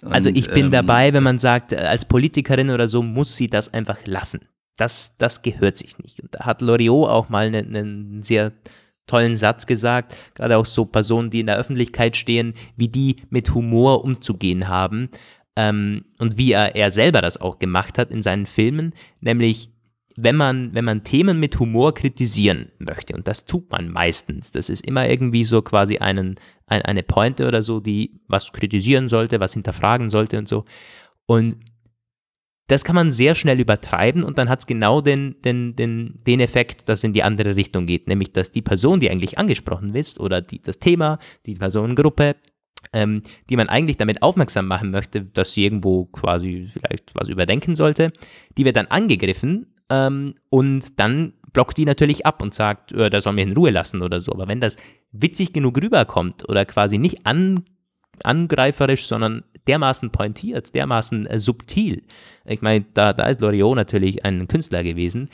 [0.00, 3.48] Und, also ich bin ähm, dabei, wenn man sagt, als Politikerin oder so muss sie
[3.48, 4.40] das einfach lassen.
[4.76, 6.20] Das, das gehört sich nicht.
[6.20, 8.52] Und da hat Loriot auch mal einen, einen sehr
[9.06, 13.54] tollen Satz gesagt, gerade auch so Personen, die in der Öffentlichkeit stehen, wie die mit
[13.54, 15.10] Humor umzugehen haben
[15.56, 19.70] ähm, und wie er, er selber das auch gemacht hat in seinen Filmen, nämlich
[20.16, 24.70] wenn man, wenn man Themen mit Humor kritisieren möchte, und das tut man meistens, das
[24.70, 29.40] ist immer irgendwie so quasi einen, ein, eine Pointe oder so, die was kritisieren sollte,
[29.40, 30.64] was hinterfragen sollte und so.
[31.26, 31.56] Und
[32.66, 36.40] das kann man sehr schnell übertreiben und dann hat es genau den, den, den, den
[36.40, 40.18] Effekt, dass in die andere Richtung geht, nämlich dass die Person, die eigentlich angesprochen ist
[40.18, 42.36] oder die, das Thema, die Personengruppe,
[42.92, 47.76] ähm, die man eigentlich damit aufmerksam machen möchte, dass sie irgendwo quasi vielleicht was überdenken
[47.76, 48.12] sollte,
[48.56, 53.20] die wird dann angegriffen ähm, und dann blockt die natürlich ab und sagt, äh, da
[53.20, 54.32] soll mir in Ruhe lassen oder so.
[54.32, 54.76] Aber wenn das
[55.12, 57.64] witzig genug rüberkommt oder quasi nicht an,
[58.22, 62.02] angreiferisch, sondern dermaßen pointiert, dermaßen äh, subtil.
[62.44, 65.30] Ich meine, da, da ist Loriot natürlich ein Künstler gewesen.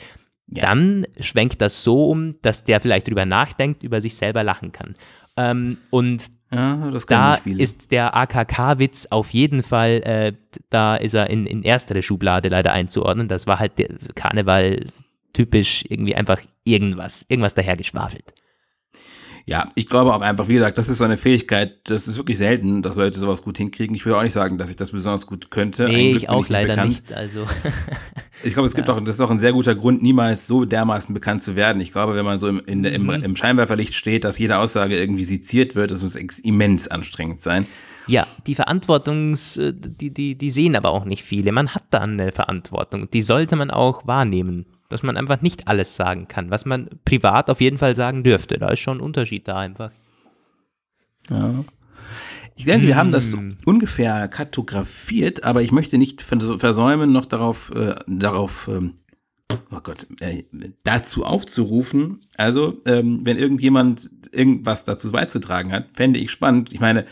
[0.47, 0.63] Ja.
[0.63, 4.95] Dann schwenkt das so um, dass der vielleicht drüber nachdenkt, über sich selber lachen kann.
[5.37, 10.33] Ähm, und ja, da ist der AKK-Witz auf jeden Fall, äh,
[10.69, 13.29] da ist er in, in erstere Schublade leider einzuordnen.
[13.29, 14.87] Das war halt der Karneval
[15.31, 18.33] typisch irgendwie einfach irgendwas, irgendwas dahergeschwafelt
[19.45, 22.37] ja, ich glaube auch einfach, wie gesagt, das ist so eine Fähigkeit, das ist wirklich
[22.37, 23.95] selten, dass Leute sowas gut hinkriegen.
[23.95, 25.85] Ich würde auch nicht sagen, dass ich das besonders gut könnte.
[25.85, 26.89] Nee, ich auch leider bekannt.
[26.89, 27.13] nicht.
[27.13, 27.47] Also.
[28.43, 28.93] ich glaube, es gibt ja.
[28.93, 31.81] auch, das ist auch ein sehr guter Grund, niemals so dermaßen bekannt zu werden.
[31.81, 33.23] Ich glaube, wenn man so im, in, im, mhm.
[33.23, 37.67] im Scheinwerferlicht steht, dass jede Aussage irgendwie seziert wird, das muss immens anstrengend sein.
[38.07, 41.51] Ja, die Verantwortungs, äh, die, die, die sehen aber auch nicht viele.
[41.51, 43.09] Man hat da eine Verantwortung.
[43.11, 47.49] Die sollte man auch wahrnehmen dass man einfach nicht alles sagen kann, was man privat
[47.49, 48.57] auf jeden Fall sagen dürfte.
[48.57, 49.91] Da ist schon ein Unterschied da einfach.
[51.29, 51.63] Ja.
[52.55, 53.55] Ich denke, wir haben das hm.
[53.65, 58.93] ungefähr kartografiert, aber ich möchte nicht versäumen, noch darauf, äh, darauf ähm,
[59.71, 60.43] oh Gott, äh,
[60.83, 62.19] dazu aufzurufen.
[62.37, 66.73] Also, ähm, wenn irgendjemand irgendwas dazu beizutragen hat, fände ich spannend.
[66.73, 67.05] Ich meine,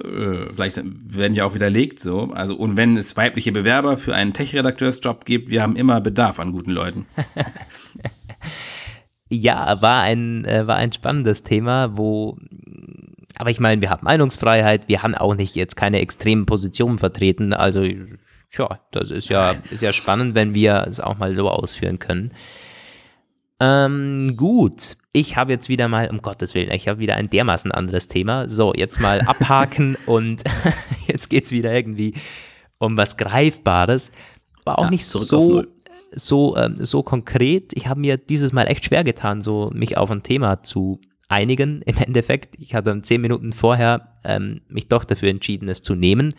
[0.00, 2.30] Äh, vielleicht werden ja auch widerlegt so.
[2.32, 6.52] Also, und wenn es weibliche Bewerber für einen Tech-Redakteursjob gibt, wir haben immer Bedarf an
[6.52, 7.06] guten Leuten.
[9.28, 12.38] ja, war ein, äh, war ein spannendes Thema, wo
[13.36, 17.52] aber ich meine, wir haben Meinungsfreiheit, wir haben auch nicht jetzt keine extremen Positionen vertreten.
[17.52, 21.98] Also, ja, das ist ja, ist ja spannend, wenn wir es auch mal so ausführen
[21.98, 22.30] können.
[23.64, 27.70] Ähm, gut, ich habe jetzt wieder mal, um Gottes Willen, ich habe wieder ein dermaßen
[27.70, 28.48] anderes Thema.
[28.48, 30.42] So, jetzt mal abhaken und
[31.06, 32.14] jetzt geht es wieder irgendwie
[32.78, 34.10] um was Greifbares.
[34.64, 35.64] War auch ja, nicht so,
[36.10, 37.70] so, ähm, so konkret.
[37.76, 41.82] Ich habe mir dieses Mal echt schwer getan, so mich auf ein Thema zu einigen.
[41.82, 46.34] Im Endeffekt, ich hatte zehn Minuten vorher ähm, mich doch dafür entschieden, es zu nehmen.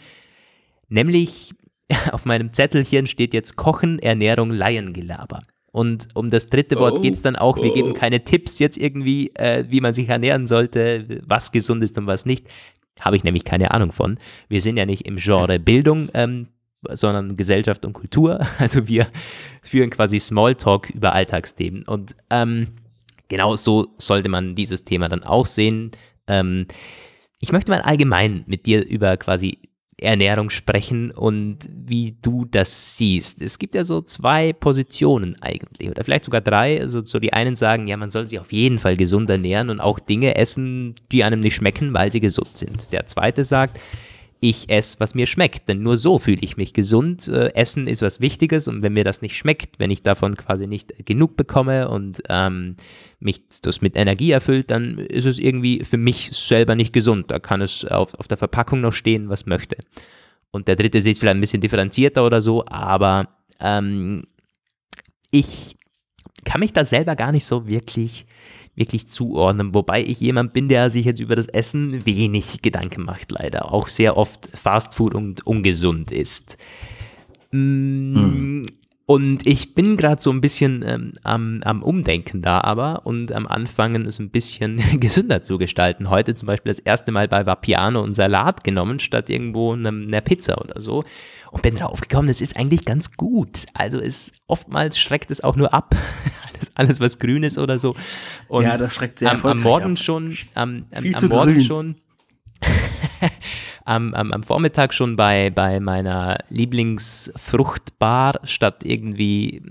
[0.89, 1.53] Nämlich
[2.11, 5.41] auf meinem Zettelchen steht jetzt Kochen, Ernährung, Laiengelaber.
[5.73, 7.57] Und um das dritte Wort oh, geht es dann auch.
[7.57, 7.73] Wir oh.
[7.73, 12.05] geben keine Tipps jetzt irgendwie, äh, wie man sich ernähren sollte, was gesund ist und
[12.05, 12.45] was nicht.
[13.01, 14.19] Habe ich nämlich keine Ahnung von.
[14.49, 16.49] Wir sind ja nicht im Genre Bildung, ähm,
[16.91, 18.45] sondern Gesellschaft und Kultur.
[18.59, 19.07] Also wir
[19.63, 21.83] führen quasi Smalltalk über Alltagsthemen.
[21.83, 22.67] Und ähm,
[23.27, 25.89] genau so sollte man dieses Thema dann auch sehen.
[26.27, 26.67] Ähm,
[27.39, 29.57] ich möchte mal allgemein mit dir über quasi
[29.97, 33.41] Ernährung sprechen und wie du das siehst.
[33.41, 36.79] Es gibt ja so zwei Positionen eigentlich oder vielleicht sogar drei.
[36.81, 39.79] Also so die einen sagen, ja, man soll sich auf jeden Fall gesund ernähren und
[39.79, 42.91] auch Dinge essen, die einem nicht schmecken, weil sie gesund sind.
[42.91, 43.79] Der zweite sagt,
[44.43, 45.69] ich esse, was mir schmeckt.
[45.69, 47.29] Denn nur so fühle ich mich gesund.
[47.29, 50.67] Äh, Essen ist was Wichtiges und wenn mir das nicht schmeckt, wenn ich davon quasi
[50.67, 52.75] nicht genug bekomme und ähm,
[53.19, 57.31] mich das mit Energie erfüllt, dann ist es irgendwie für mich selber nicht gesund.
[57.31, 59.77] Da kann es auf, auf der Verpackung noch stehen, was möchte.
[60.51, 63.29] Und der dritte sieht vielleicht ein bisschen differenzierter oder so, aber
[63.61, 64.27] ähm,
[65.31, 65.77] ich
[66.43, 68.25] kann mich da selber gar nicht so wirklich
[68.75, 69.73] wirklich zuordnen.
[69.73, 73.71] Wobei ich jemand bin, der sich jetzt über das Essen wenig Gedanken macht, leider.
[73.71, 76.57] Auch sehr oft Fastfood und ungesund ist.
[77.51, 78.65] Mm, hm.
[79.05, 83.47] Und ich bin gerade so ein bisschen ähm, am, am Umdenken da aber und am
[83.47, 86.09] Anfangen es ein bisschen gesünder zu gestalten.
[86.09, 90.59] Heute zum Beispiel das erste Mal bei Vapiano und Salat genommen, statt irgendwo einer Pizza
[90.59, 91.03] oder so.
[91.53, 93.67] Und bin drauf gekommen, es ist eigentlich ganz gut.
[93.75, 95.95] Also es oftmals schreckt es auch nur ab.
[96.51, 97.95] alles, alles was grün ist oder so.
[98.47, 99.99] Und ja, das schreckt sehr am, am Morgen ab.
[99.99, 101.63] schon, am, am, am Morgen grün.
[101.63, 101.95] schon.
[103.85, 109.61] am, am, am Vormittag schon bei, bei meiner Lieblingsfruchtbar statt irgendwie,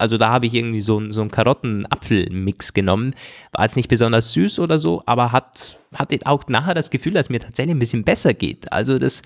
[0.00, 3.14] also da habe ich irgendwie so, so einen Karotten-Apfel-Mix genommen.
[3.52, 7.28] War jetzt nicht besonders süß oder so, aber hat, hatte auch nachher das Gefühl, dass
[7.28, 8.72] mir tatsächlich ein bisschen besser geht.
[8.72, 9.22] Also das,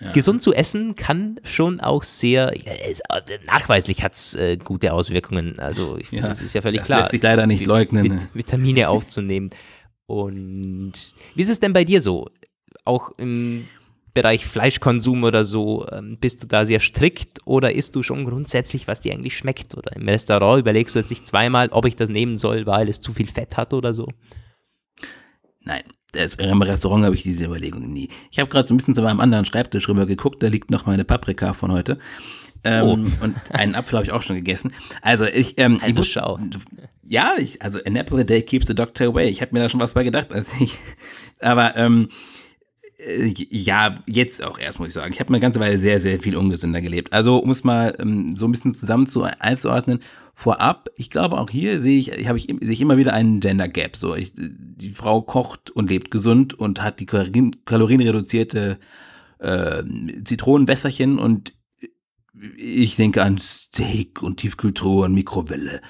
[0.00, 0.12] ja.
[0.12, 2.52] Gesund zu essen kann schon auch sehr,
[2.88, 3.02] es,
[3.46, 5.58] nachweislich hat es äh, gute Auswirkungen.
[5.58, 6.98] Also ich, ja, das ist ja völlig das klar.
[6.98, 8.04] Das lässt sich leider nicht leugnen.
[8.04, 9.50] Vit Vitamine aufzunehmen.
[10.06, 10.94] Und
[11.34, 12.28] wie ist es denn bei dir so?
[12.84, 13.68] Auch im
[14.14, 18.88] Bereich Fleischkonsum oder so, ähm, bist du da sehr strikt oder isst du schon grundsätzlich,
[18.88, 19.76] was dir eigentlich schmeckt?
[19.76, 23.00] Oder im Restaurant überlegst du jetzt nicht zweimal, ob ich das nehmen soll, weil es
[23.00, 24.08] zu viel Fett hat oder so?
[25.60, 25.82] Nein,
[26.14, 28.08] im Restaurant habe ich diese Überlegung nie.
[28.30, 30.86] Ich habe gerade so ein bisschen zu meinem anderen Schreibtisch rüber geguckt, da liegt noch
[30.86, 31.98] meine Paprika von heute.
[32.64, 32.92] Ähm, oh.
[33.24, 34.72] Und einen Apfel habe ich auch schon gegessen.
[35.02, 36.38] Also ich, ähm, also ich muss, schau.
[37.02, 39.28] Ja, ich, also an apple a day keeps the doctor away.
[39.28, 40.32] Ich habe mir da schon was bei gedacht.
[40.32, 40.74] Also ich,
[41.40, 42.14] aber ähm, äh,
[43.50, 45.12] ja, jetzt auch erst, muss ich sagen.
[45.12, 47.12] Ich habe eine ganze Weile sehr, sehr viel ungesünder gelebt.
[47.12, 50.00] Also, um es mal ähm, so ein bisschen zusammen zu einzuordnen,
[50.34, 53.68] vorab, ich glaube auch hier sehe ich, habe ich, sehe ich immer wieder einen Gender
[53.68, 53.96] Gap.
[53.96, 58.78] So, ich, die Frau kocht und lebt gesund und hat die kalorienreduzierte
[59.38, 59.82] äh,
[60.24, 61.52] Zitronenwässerchen und
[62.56, 65.80] ich denke an Steak und Tiefkühltruhe und Mikrowelle.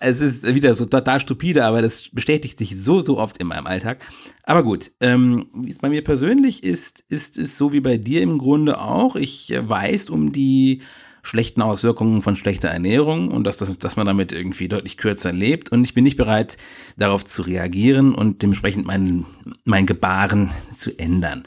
[0.00, 3.66] Es ist wieder so total stupide, aber das bestätigt sich so, so oft in meinem
[3.66, 4.04] Alltag.
[4.44, 8.22] Aber gut, ähm, wie es bei mir persönlich ist, ist es so wie bei dir
[8.22, 9.16] im Grunde auch.
[9.16, 10.82] Ich weiß um die
[11.22, 15.70] schlechten Auswirkungen von schlechter Ernährung und dass, dass man damit irgendwie deutlich kürzer lebt.
[15.70, 16.56] Und ich bin nicht bereit,
[16.96, 19.26] darauf zu reagieren und dementsprechend mein,
[19.64, 21.42] mein Gebaren zu ändern.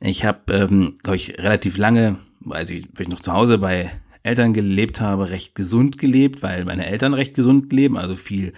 [0.00, 2.16] Ich habe, ähm, glaube ich, relativ lange,
[2.52, 3.90] also weil ich noch zu Hause bei
[4.22, 8.52] Eltern gelebt habe, recht gesund gelebt, weil meine Eltern recht gesund leben, also viel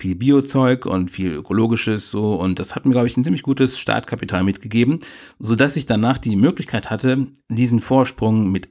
[0.00, 2.36] viel Biozeug und viel ökologisches so.
[2.36, 5.00] Und das hat mir glaube ich ein ziemlich gutes Startkapital mitgegeben,
[5.38, 8.70] so ich danach die Möglichkeit hatte, diesen Vorsprung mit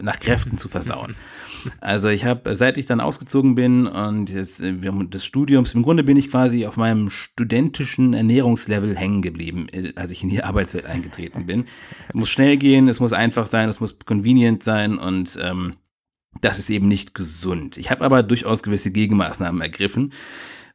[0.00, 1.14] nach Kräften zu versauen.
[1.80, 6.16] Also ich habe, seit ich dann ausgezogen bin und des, des Studiums, im Grunde bin
[6.16, 11.44] ich quasi auf meinem studentischen Ernährungslevel hängen geblieben, äh, als ich in die Arbeitswelt eingetreten
[11.44, 11.66] bin.
[12.08, 15.74] Es muss schnell gehen, es muss einfach sein, es muss convenient sein und ähm,
[16.40, 17.76] das ist eben nicht gesund.
[17.76, 20.12] Ich habe aber durchaus gewisse Gegenmaßnahmen ergriffen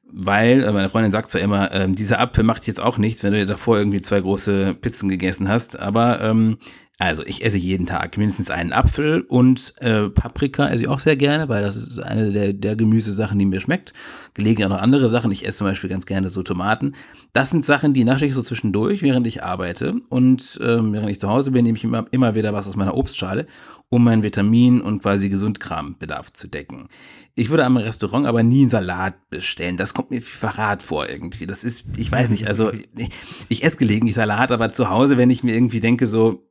[0.10, 3.34] weil äh, meine Freundin sagt zwar immer, ähm, dieser Apfel macht jetzt auch nichts, wenn
[3.34, 6.58] du davor irgendwie zwei große Pizzen gegessen hast, aber ähm,
[7.00, 11.16] also ich esse jeden Tag mindestens einen Apfel und äh, Paprika esse ich auch sehr
[11.16, 13.94] gerne, weil das ist eine der, der Gemüsesachen, die mir schmeckt.
[14.34, 15.32] Gelegentlich auch noch andere Sachen.
[15.32, 16.94] Ich esse zum Beispiel ganz gerne so Tomaten.
[17.34, 20.02] Das sind Sachen, die nasche ich so zwischendurch, während ich arbeite.
[20.10, 22.98] Und ähm, während ich zu Hause bin, nehme ich immer, immer wieder was aus meiner
[22.98, 23.46] Obstschale,
[23.90, 26.88] um meinen Vitamin- und quasi Gesundkrambedarf zu decken.
[27.36, 29.78] Ich würde am Restaurant aber nie einen Salat bestellen.
[29.78, 31.46] Das kommt mir wie Verrat vor irgendwie.
[31.46, 33.10] Das ist, ich weiß nicht, also ich,
[33.50, 36.44] ich esse gelegentlich Salat, aber zu Hause, wenn ich mir irgendwie denke, so,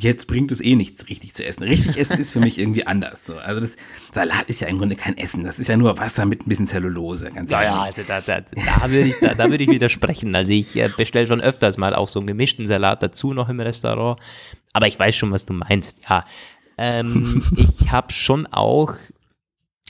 [0.00, 1.64] jetzt bringt es eh nichts, richtig zu essen.
[1.64, 3.26] Richtig essen ist für mich irgendwie anders.
[3.26, 3.36] So.
[3.36, 3.76] Also das
[4.12, 5.44] Salat ist ja im Grunde kein Essen.
[5.44, 7.30] Das ist ja nur Wasser mit ein bisschen Zellulose.
[7.30, 10.34] Ganz ja, ja, also da, da, da würde ich, da, da würd ich widersprechen.
[10.34, 13.60] Also ich äh, bestelle schon öfters mal auch so einen gemischten Salat dazu noch im
[13.60, 14.20] Restaurant.
[14.72, 15.98] Aber ich weiß schon, was du meinst.
[16.08, 16.24] Ja,
[16.78, 17.42] ähm,
[17.80, 18.94] ich habe schon auch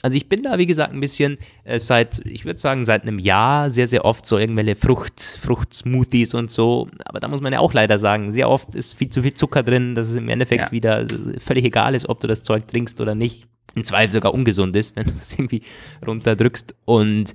[0.01, 3.17] also ich bin da, wie gesagt, ein bisschen äh, seit, ich würde sagen, seit einem
[3.17, 6.87] Jahr sehr, sehr oft so irgendwelche Frucht, Fruchtsmoothies und so.
[7.05, 9.63] Aber da muss man ja auch leider sagen, sehr oft ist viel zu viel Zucker
[9.63, 10.71] drin, dass es im Endeffekt ja.
[10.71, 13.47] wieder äh, völlig egal ist, ob du das Zeug trinkst oder nicht.
[13.73, 15.63] Im Zweifel sogar ungesund ist, wenn du es irgendwie
[16.05, 16.75] runterdrückst.
[16.85, 17.33] Und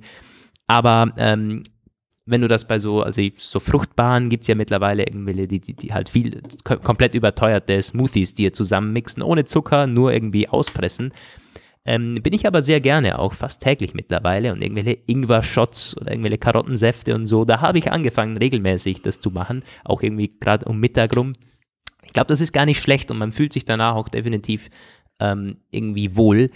[0.67, 1.63] aber ähm,
[2.25, 5.73] wenn du das bei so, also so Fruchtbaren gibt es ja mittlerweile irgendwelche, die, die,
[5.73, 11.11] die halt viel komplett überteuerte Smoothies, die ihr zusammenmixen, ohne Zucker, nur irgendwie auspressen.
[11.83, 16.37] Ähm, bin ich aber sehr gerne, auch fast täglich mittlerweile und irgendwelche Ingwer-Shots oder irgendwelche
[16.37, 17.43] Karottensäfte und so.
[17.43, 21.33] Da habe ich angefangen, regelmäßig das zu machen, auch irgendwie gerade um Mittag rum.
[22.03, 24.69] Ich glaube, das ist gar nicht schlecht und man fühlt sich danach auch definitiv
[25.19, 26.51] ähm, irgendwie wohl,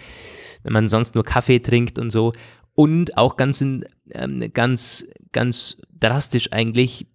[0.64, 2.34] wenn man sonst nur Kaffee trinkt und so.
[2.76, 3.90] Und auch ganz, ähm,
[4.54, 7.08] ganz, ganz drastisch eigentlich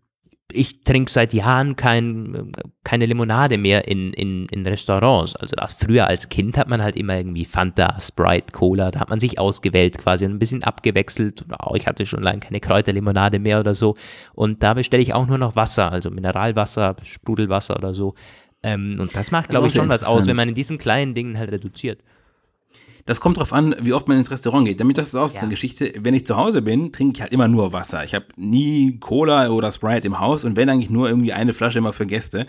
[0.52, 2.52] ich trinke seit Jahren kein,
[2.84, 5.36] keine Limonade mehr in, in, in Restaurants.
[5.36, 9.10] Also das, früher als Kind hat man halt immer irgendwie Fanta, Sprite, Cola, da hat
[9.10, 11.44] man sich ausgewählt quasi und ein bisschen abgewechselt.
[11.64, 13.96] Oh, ich hatte schon lange keine Kräuterlimonade mehr oder so.
[14.34, 18.14] Und da bestelle ich auch nur noch Wasser, also Mineralwasser, Sprudelwasser oder so.
[18.62, 21.38] Ähm, und das macht, glaube ich, schon was aus, wenn man in diesen kleinen Dingen
[21.38, 22.02] halt reduziert.
[23.10, 24.78] Das kommt drauf an, wie oft man ins Restaurant geht.
[24.78, 25.40] Damit das ist auch ja.
[25.40, 25.92] eine Geschichte.
[25.98, 28.04] Wenn ich zu Hause bin, trinke ich halt immer nur Wasser.
[28.04, 31.80] Ich habe nie Cola oder Sprite im Haus und wenn eigentlich nur irgendwie eine Flasche
[31.80, 32.46] immer für Gäste.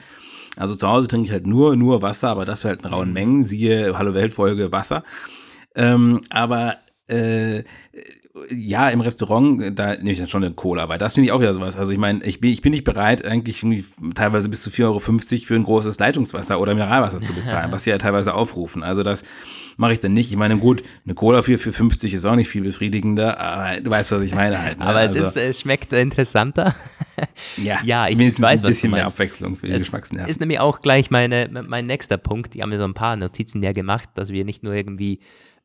[0.57, 3.07] Also zu Hause trinke ich halt nur, nur Wasser, aber das für halt in rauen
[3.07, 3.13] mhm.
[3.15, 3.43] Mengen.
[3.43, 5.03] Siehe Hallo Welt Folge Wasser.
[5.73, 6.75] Ähm, aber
[7.07, 7.63] äh,
[8.49, 11.41] ja, im Restaurant, da nehme ich dann schon eine Cola, weil das finde ich auch
[11.41, 11.75] wieder sowas.
[11.75, 13.63] Also ich meine, ich bin, ich bin nicht bereit, eigentlich
[14.15, 17.89] teilweise bis zu 4,50 Euro für ein großes Leitungswasser oder Mineralwasser zu bezahlen, was sie
[17.89, 18.83] ja teilweise aufrufen.
[18.83, 19.23] Also das
[19.75, 20.31] mache ich dann nicht.
[20.31, 23.91] Ich meine, gut, eine Cola für, für 50 ist auch nicht viel befriedigender, aber du
[23.91, 24.79] weißt, was ich meine halt.
[24.79, 24.85] Ne?
[24.85, 26.73] Aber es, also, ist, es schmeckt interessanter.
[27.57, 30.29] ja, ja ich weiß, ein bisschen mehr Abwechslung für die Geschmacksnerven.
[30.29, 32.53] Ist nämlich auch gleich meine, mein nächster Punkt.
[32.53, 35.19] Die haben mir so ein paar Notizen ja gemacht, dass wir nicht nur irgendwie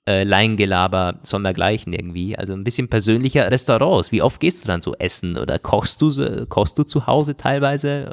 [0.06, 2.36] äh, Leingelaber sondergleichen irgendwie.
[2.36, 4.12] Also ein bisschen persönlicher Restaurants.
[4.12, 8.10] Wie oft gehst du dann so essen oder kochst du, kochst du zu Hause teilweise?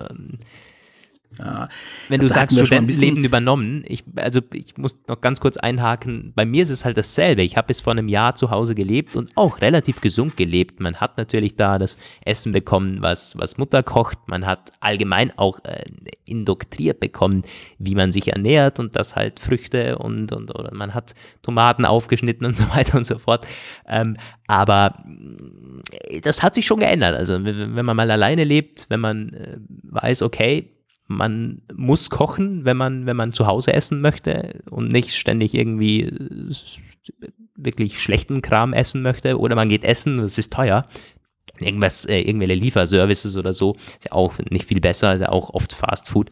[1.40, 1.68] Ja,
[2.10, 6.64] Wenn du sagst, Studentenleben übernommen, ich, also ich muss noch ganz kurz einhaken, bei mir
[6.64, 7.42] ist es halt dasselbe.
[7.42, 10.80] Ich habe bis vor einem Jahr zu Hause gelebt und auch relativ gesund gelebt.
[10.80, 14.20] Man hat natürlich da das Essen bekommen, was, was Mutter kocht.
[14.28, 15.84] Man hat allgemein auch äh,
[16.26, 17.44] indoktriert bekommen,
[17.80, 22.46] wie man sich ernährt und das halt Früchte und, und oder man hat Tomaten aufgeschnitten
[22.46, 23.48] und so weiter und so fort.
[23.88, 24.16] Ähm,
[24.48, 25.04] aber
[26.22, 27.16] das hat sich schon geändert.
[27.16, 30.70] Also wenn man mal alleine lebt, wenn man äh, weiß, okay,
[31.18, 36.11] man muss kochen, wenn man, wenn man zu Hause essen möchte und nicht ständig irgendwie
[37.55, 40.88] wirklich schlechten Kram essen möchte oder man geht essen, das ist teuer.
[41.59, 45.51] Irgendwas, äh, irgendwelche Lieferservices oder so, ist ja auch nicht viel besser, ist ja auch
[45.51, 46.30] oft Fast Food.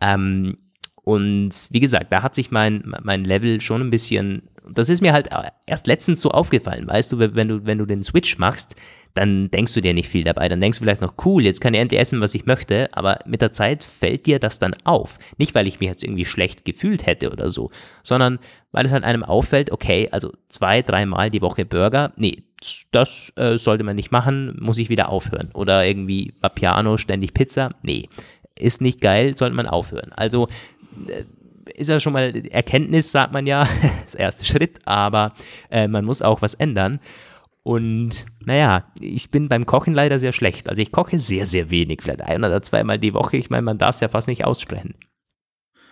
[0.00, 0.58] Ähm,
[1.02, 5.12] und wie gesagt, da hat sich mein, mein Level schon ein bisschen, das ist mir
[5.12, 5.30] halt
[5.66, 8.76] erst letztens so aufgefallen, weißt du, wenn du, wenn du den Switch machst,
[9.14, 10.48] dann denkst du dir nicht viel dabei.
[10.48, 13.18] Dann denkst du vielleicht noch, cool, jetzt kann ich endlich essen, was ich möchte, aber
[13.26, 15.18] mit der Zeit fällt dir das dann auf.
[15.36, 17.70] Nicht, weil ich mich jetzt irgendwie schlecht gefühlt hätte oder so,
[18.02, 18.38] sondern
[18.72, 22.44] weil es halt einem auffällt, okay, also zwei, dreimal die Woche Burger, nee,
[22.92, 25.50] das äh, sollte man nicht machen, muss ich wieder aufhören.
[25.54, 28.08] Oder irgendwie Piano, ständig Pizza, nee,
[28.54, 30.12] ist nicht geil, sollte man aufhören.
[30.14, 30.48] Also
[31.08, 31.24] äh,
[31.74, 33.68] ist ja schon mal Erkenntnis, sagt man ja,
[34.04, 35.34] das erste Schritt, aber
[35.70, 37.00] äh, man muss auch was ändern.
[37.70, 40.68] Und naja, ich bin beim Kochen leider sehr schlecht.
[40.68, 43.36] Also ich koche sehr, sehr wenig, vielleicht ein oder zweimal die Woche.
[43.36, 44.96] Ich meine, man darf es ja fast nicht aussprechen.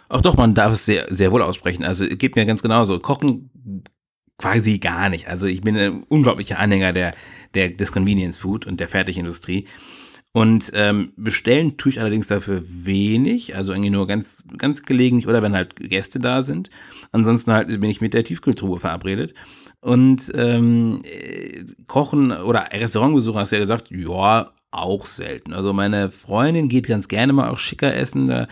[0.08, 1.84] Ach doch, man darf es sehr, sehr wohl aussprechen.
[1.84, 2.98] Also geht mir ganz genauso.
[2.98, 3.52] Kochen
[4.38, 5.28] quasi gar nicht.
[5.28, 7.14] Also ich bin ein unglaublicher Anhänger der,
[7.54, 9.68] der, des Convenience Food und der Fertigindustrie.
[10.32, 15.42] Und ähm, bestellen tue ich allerdings dafür wenig, also irgendwie nur ganz, ganz gelegentlich oder
[15.42, 16.70] wenn halt Gäste da sind.
[17.12, 19.32] Ansonsten halt bin ich mit der Tiefkultur verabredet.
[19.80, 25.52] Und ähm, äh, Kochen oder Restaurantbesuch hast du ja gesagt, ja, auch selten.
[25.52, 28.26] Also meine Freundin geht ganz gerne mal auch schicker essen.
[28.26, 28.46] Da,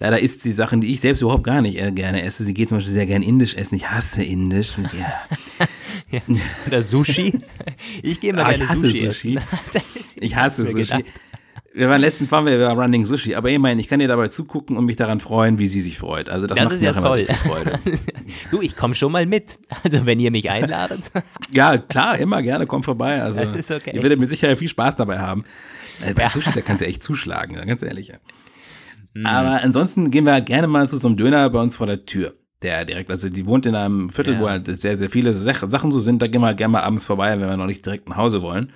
[0.00, 2.44] leider isst sie Sachen, die ich selbst überhaupt gar nicht äh, gerne esse.
[2.44, 3.76] Sie geht zum Beispiel sehr gerne indisch essen.
[3.76, 4.76] Ich hasse indisch.
[4.78, 5.66] Ja.
[6.10, 6.20] ja.
[6.66, 7.32] Oder Sushi.
[8.02, 9.06] Ich gehe mal ah, gerne ich hasse Sushi.
[9.06, 9.38] Sushi.
[10.16, 10.82] ich hasse Sushi.
[10.82, 11.04] Gedacht.
[11.74, 14.76] Wir waren letztens waren wir bei Running Sushi, aber immerhin, ich kann dir dabei zugucken
[14.76, 16.28] und mich daran freuen, wie sie sich freut.
[16.28, 17.80] Also das, das macht mir ja immer viel Freude.
[18.50, 19.58] du, ich komme schon mal mit.
[19.82, 21.00] Also wenn ihr mich einladet.
[21.52, 23.22] ja, klar, immer gerne, komm vorbei.
[23.22, 23.92] Also okay.
[23.94, 25.44] ihr werdet mir sicher viel Spaß dabei haben.
[26.02, 26.28] Also bei.
[26.28, 28.12] Sushi, da kannst du echt zuschlagen, ganz ehrlich.
[29.14, 29.24] Mhm.
[29.24, 32.04] Aber ansonsten gehen wir halt gerne mal zu so einem Döner bei uns vor der
[32.04, 34.40] Tür der direkt, also die wohnt in einem Viertel, ja.
[34.40, 37.04] wo halt sehr, sehr viele Sachen so sind, da gehen wir halt gerne mal abends
[37.04, 38.72] vorbei, wenn wir noch nicht direkt nach Hause wollen.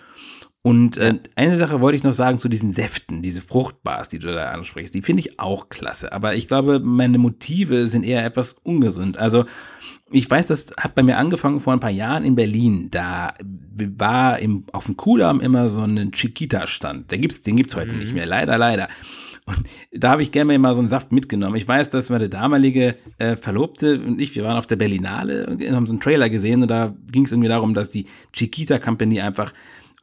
[0.66, 4.34] Und äh, eine Sache wollte ich noch sagen zu diesen Säften, diese Fruchtbars, die du
[4.34, 6.12] da ansprichst, die finde ich auch klasse.
[6.12, 9.16] Aber ich glaube, meine Motive sind eher etwas ungesund.
[9.16, 9.44] Also
[10.10, 12.88] ich weiß, das hat bei mir angefangen vor ein paar Jahren in Berlin.
[12.90, 13.32] Da
[13.96, 17.12] war im, auf dem Kudamm immer so ein Chiquita-Stand.
[17.12, 18.00] Den gibt's, den gibt's heute mhm.
[18.00, 18.88] nicht mehr, leider, leider.
[19.44, 19.62] Und
[19.92, 21.54] da habe ich gerne mal so einen Saft mitgenommen.
[21.54, 25.62] Ich weiß, dass meine damalige äh, Verlobte und ich, wir waren auf der Berlinale und
[25.70, 29.20] haben so einen Trailer gesehen und da ging es irgendwie darum, dass die Chiquita Company
[29.20, 29.52] einfach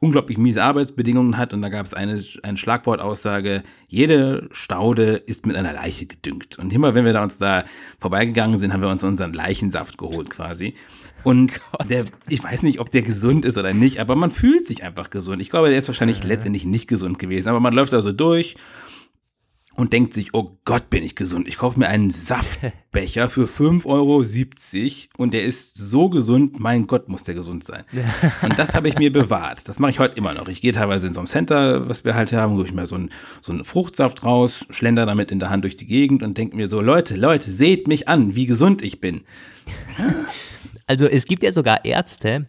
[0.04, 5.56] unglaublich miese Arbeitsbedingungen hat und da gab es eine, eine Schlagwortaussage, jede Staude ist mit
[5.56, 6.58] einer Leiche gedüngt.
[6.58, 7.64] Und immer wenn wir da uns da
[7.98, 10.74] vorbeigegangen sind, haben wir uns unseren Leichensaft geholt quasi.
[11.22, 14.82] Und der, ich weiß nicht, ob der gesund ist oder nicht, aber man fühlt sich
[14.82, 15.40] einfach gesund.
[15.40, 18.56] Ich glaube, der ist wahrscheinlich letztendlich nicht gesund gewesen, aber man läuft da so durch
[19.76, 21.48] und denkt sich, oh Gott, bin ich gesund.
[21.48, 24.22] Ich kaufe mir einen Saftbecher für 5,70 Euro
[25.16, 27.84] und der ist so gesund, mein Gott, muss der gesund sein.
[28.42, 29.68] Und das habe ich mir bewahrt.
[29.68, 30.48] Das mache ich heute immer noch.
[30.48, 32.94] Ich gehe teilweise in so einem Center, was wir halt haben, hole ich mir so
[32.94, 33.10] einen,
[33.40, 36.66] so einen Fruchtsaft raus, schlender damit in der Hand durch die Gegend und denke mir
[36.66, 39.22] so, Leute, Leute, seht mich an, wie gesund ich bin.
[40.86, 42.46] Also es gibt ja sogar Ärzte,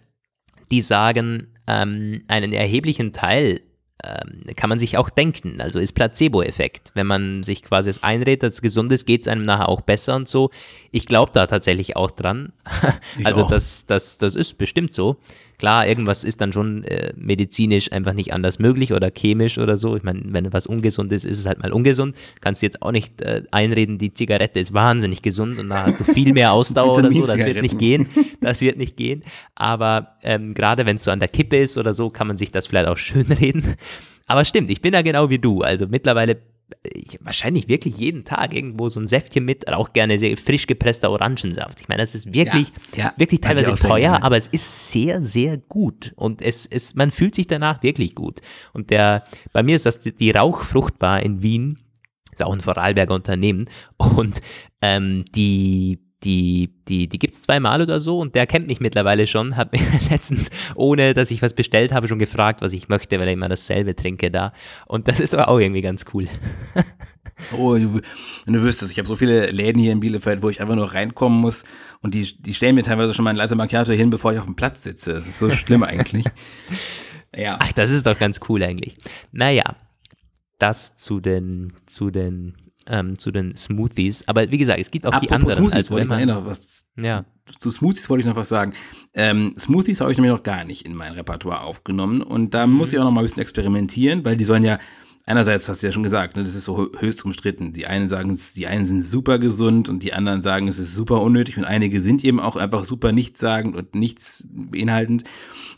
[0.70, 3.62] die sagen, ähm, einen erheblichen Teil
[4.56, 5.62] kann man sich auch denken.
[5.62, 6.92] Also ist Placebo-Effekt.
[6.94, 9.82] Wenn man sich quasi es einredet, dass es gesund ist, geht es einem nachher auch
[9.82, 10.50] besser und so.
[10.92, 12.54] Ich glaube da tatsächlich auch dran.
[13.24, 13.50] also auch.
[13.50, 15.18] Das, das, das ist bestimmt so.
[15.58, 19.96] Klar, irgendwas ist dann schon äh, medizinisch einfach nicht anders möglich oder chemisch oder so.
[19.96, 22.16] Ich meine, wenn was ungesund ist, ist es halt mal ungesund.
[22.42, 26.02] Kannst du jetzt auch nicht äh, einreden, die Zigarette ist wahnsinnig gesund und da hast
[26.02, 27.26] du viel mehr Ausdauer oder so.
[27.26, 28.08] Das wird nicht gehen.
[28.42, 29.24] Das wird nicht gehen.
[29.56, 32.52] Aber ähm, gerade wenn es so an der Kippe ist oder so, kann man sich
[32.52, 33.76] das vielleicht auch schön reden.
[34.28, 35.62] Aber stimmt, ich bin da genau wie du.
[35.62, 36.38] Also mittlerweile
[36.94, 41.12] ich, wahrscheinlich wirklich jeden Tag irgendwo so ein Säftchen mit, auch gerne sehr frisch gepresster
[41.12, 41.82] Orangensaft.
[41.82, 44.24] Ich meine, das ist wirklich, ja, ja, wirklich teilweise teuer, ne?
[44.24, 48.42] aber es ist sehr, sehr gut und es, es, man fühlt sich danach wirklich gut.
[48.74, 51.82] Und der, bei mir ist das die, die Rauchfruchtbar in Wien,
[52.32, 54.42] ist auch ein Vorarlberger Unternehmen und
[54.82, 59.28] ähm, die die, die, die gibt es zweimal oder so und der kennt mich mittlerweile
[59.28, 63.20] schon, hat mich letztens, ohne dass ich was bestellt habe, schon gefragt, was ich möchte,
[63.20, 64.52] weil ich immer dasselbe trinke da.
[64.88, 66.28] Und das ist aber auch irgendwie ganz cool.
[67.58, 68.02] oh, du,
[68.46, 71.40] du wüsstest, ich habe so viele Läden hier in Bielefeld, wo ich einfach nur reinkommen
[71.40, 71.64] muss
[72.02, 74.46] und die, die stellen mir teilweise schon mal ein Latte Macchiato hin, bevor ich auf
[74.46, 75.14] dem Platz sitze.
[75.14, 76.26] Das ist so schlimm eigentlich.
[77.36, 77.60] Ja.
[77.62, 78.98] Ach, das ist doch ganz cool eigentlich.
[79.32, 79.76] Naja,
[80.58, 82.56] das zu den, zu den
[82.88, 84.28] ähm, zu den Smoothies.
[84.28, 85.58] Aber wie gesagt, es gibt auch Apropos die anderen.
[85.58, 86.86] Smoothies also, wollte ich noch was.
[86.98, 87.24] Ja.
[87.46, 88.74] Zu, zu, Smoothies wollte ich noch was sagen.
[89.14, 92.74] Ähm, Smoothies habe ich nämlich noch gar nicht in mein Repertoire aufgenommen und da mhm.
[92.74, 94.80] muss ich auch noch mal ein bisschen experimentieren, weil die sollen ja
[95.26, 97.74] einerseits hast du ja schon gesagt, ne, das ist so höchst umstritten.
[97.74, 101.22] Die einen sagen, die einen sind super gesund und die anderen sagen, es ist super
[101.22, 105.24] unnötig und einige sind eben auch einfach super nichtssagend und nichts beinhaltend.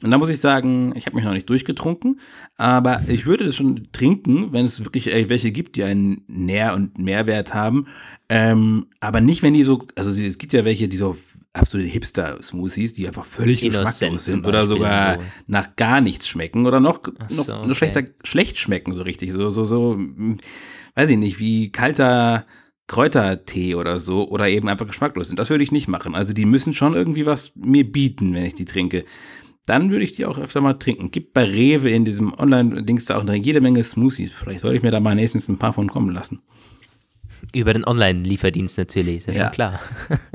[0.04, 2.20] Und da muss ich sagen, ich habe mich noch nicht durchgetrunken,
[2.58, 6.98] aber ich würde das schon trinken, wenn es wirklich welche gibt, die einen Nähr- und
[6.98, 7.88] Mehrwert haben.
[8.30, 11.16] Ähm, aber nicht, wenn die so, also es gibt ja welche, die so
[11.54, 15.26] absolute Hipster-Smoothies, die einfach völlig geschmacklos sind oder sogar so.
[15.48, 17.74] nach gar nichts schmecken oder noch, so, noch, okay.
[17.74, 19.32] schlechter, schlecht schmecken, so richtig.
[19.38, 20.38] So, so, so, hm,
[20.96, 22.46] weiß ich nicht, wie kalter
[22.88, 25.38] Kräutertee oder so oder eben einfach geschmacklos sind.
[25.38, 26.16] Das würde ich nicht machen.
[26.16, 29.04] Also die müssen schon irgendwie was mir bieten, wenn ich die trinke.
[29.66, 31.12] Dann würde ich die auch öfter mal trinken.
[31.12, 34.34] Gibt bei Rewe in diesem Online-Dings da auch jede Menge Smoothies.
[34.34, 36.42] Vielleicht sollte ich mir da mal nächstens ein paar von kommen lassen.
[37.58, 39.80] Über den Online-Lieferdienst natürlich, ist ja, ja klar.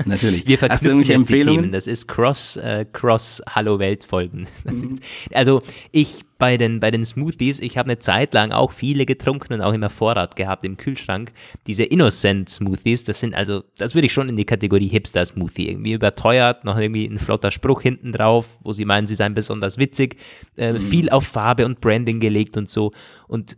[0.05, 0.45] Natürlich.
[0.45, 1.61] Wir verknüpfen Hast du irgendwelche Empfehlungen?
[1.61, 1.71] Themen.
[1.71, 4.47] Das ist Cross, äh, Cross Hallo Welt Folgen.
[4.65, 4.99] Mhm.
[5.33, 5.61] Also
[5.91, 9.61] ich bei den, bei den Smoothies, ich habe eine Zeit lang auch viele getrunken und
[9.61, 11.31] auch immer Vorrat gehabt im Kühlschrank.
[11.67, 15.69] Diese Innocent Smoothies, das sind also, das würde ich schon in die Kategorie Hipster Smoothie
[15.69, 19.77] irgendwie überteuert, noch irgendwie ein flotter Spruch hinten drauf, wo sie meinen, sie seien besonders
[19.77, 20.17] witzig,
[20.57, 20.79] äh, mhm.
[20.79, 22.91] viel auf Farbe und Branding gelegt und so.
[23.29, 23.57] Und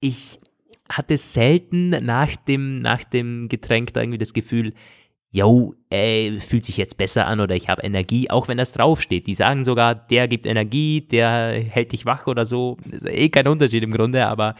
[0.00, 0.38] ich
[0.96, 4.74] hatte selten nach dem, nach dem Getränk da irgendwie das Gefühl,
[5.32, 9.26] yo, ey, fühlt sich jetzt besser an oder ich habe Energie, auch wenn das draufsteht.
[9.26, 12.76] Die sagen sogar, der gibt Energie, der hält dich wach oder so.
[12.90, 14.54] Ist eh kein Unterschied im Grunde, aber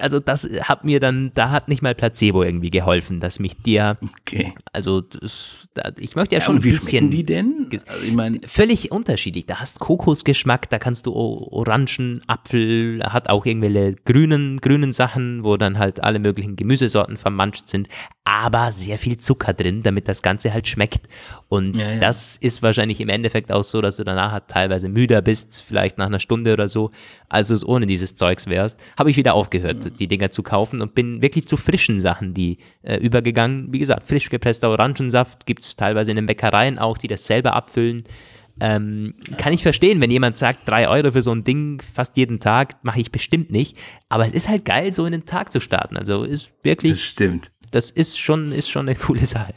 [0.00, 3.96] also das hat mir dann, da hat nicht mal Placebo irgendwie geholfen, dass mich dir,
[4.20, 4.52] okay.
[4.72, 7.10] also das, da, ich möchte ja, ja schon und wie ein bisschen.
[7.10, 7.68] die denn?
[7.88, 9.46] Also ich mein, völlig unterschiedlich.
[9.46, 15.56] Da hast Kokosgeschmack, da kannst du Orangen, Apfel, hat auch irgendwelche grünen, grünen Sachen, wo
[15.56, 17.88] dann halt alle möglichen Gemüsesorten vermanscht sind,
[18.24, 21.08] aber sehr viel Zucker drin, damit das Ganze halt schmeckt.
[21.50, 22.00] Und ja, ja.
[22.00, 25.98] das ist wahrscheinlich im Endeffekt auch so, dass du danach halt teilweise müder bist, vielleicht
[25.98, 26.90] nach einer Stunde oder so,
[27.28, 28.80] als du es ohne dieses Zeugs wärst.
[28.98, 29.90] Habe ich wieder aufgehört, ja.
[29.90, 33.72] die Dinger zu kaufen und bin wirklich zu frischen Sachen, die äh, übergegangen.
[33.72, 37.52] Wie gesagt, frisch gepresster Orangensaft gibt es teilweise in den Bäckereien auch, die das selber
[37.52, 38.04] abfüllen.
[38.60, 42.38] Ähm, kann ich verstehen, wenn jemand sagt, drei Euro für so ein Ding fast jeden
[42.38, 43.76] Tag, mache ich bestimmt nicht.
[44.08, 45.96] Aber es ist halt geil, so in den Tag zu starten.
[45.96, 46.92] Also ist wirklich.
[46.92, 47.50] Das stimmt.
[47.74, 49.52] Das ist schon, ist schon eine coole Sache.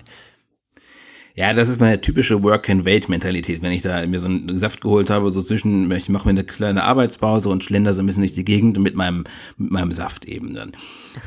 [1.36, 3.62] Ja, das ist meine typische Work-and-Wait-Mentalität.
[3.62, 6.44] Wenn ich da mir so einen Saft geholt habe, so zwischen, ich mache mir eine
[6.44, 9.24] kleine Arbeitspause und schlender so ein bisschen durch die Gegend mit meinem,
[9.58, 10.72] mit meinem Saft eben dann.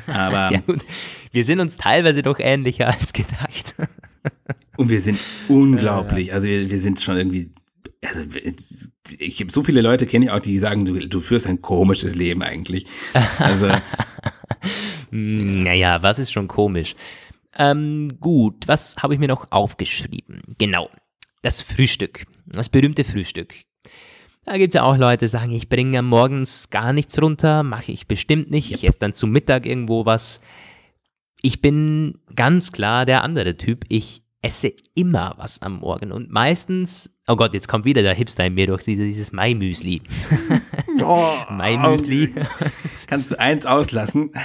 [0.07, 0.51] Aber.
[0.51, 0.81] ja, gut.
[1.31, 3.75] Wir sind uns teilweise doch ähnlicher als gedacht.
[4.75, 5.17] und wir sind
[5.47, 6.33] unglaublich.
[6.33, 7.49] Also wir, wir sind schon irgendwie
[8.03, 8.21] also
[9.19, 12.15] ich habe so viele Leute kenne ich auch, die sagen, du, du führst ein komisches
[12.15, 12.85] Leben eigentlich.
[13.37, 13.69] Also
[15.11, 16.95] naja, was ist schon komisch?
[17.57, 20.41] Ähm, gut, was habe ich mir noch aufgeschrieben?
[20.57, 20.89] Genau,
[21.41, 23.55] das Frühstück, das berühmte Frühstück.
[24.43, 27.91] Da gibt es ja auch Leute, die sagen, ich bringe morgens gar nichts runter, mache
[27.91, 28.71] ich bestimmt nicht.
[28.71, 30.41] Ich esse dann zu Mittag irgendwo was.
[31.43, 33.85] Ich bin ganz klar der andere Typ.
[33.89, 38.45] Ich esse immer was am Morgen und meistens, oh Gott, jetzt kommt wieder der Hipster
[38.45, 40.01] in mir durch dieses, dieses Mai-Müsli.
[41.03, 42.33] Oh, Mai-Müsli.
[43.07, 44.31] Kannst du eins auslassen?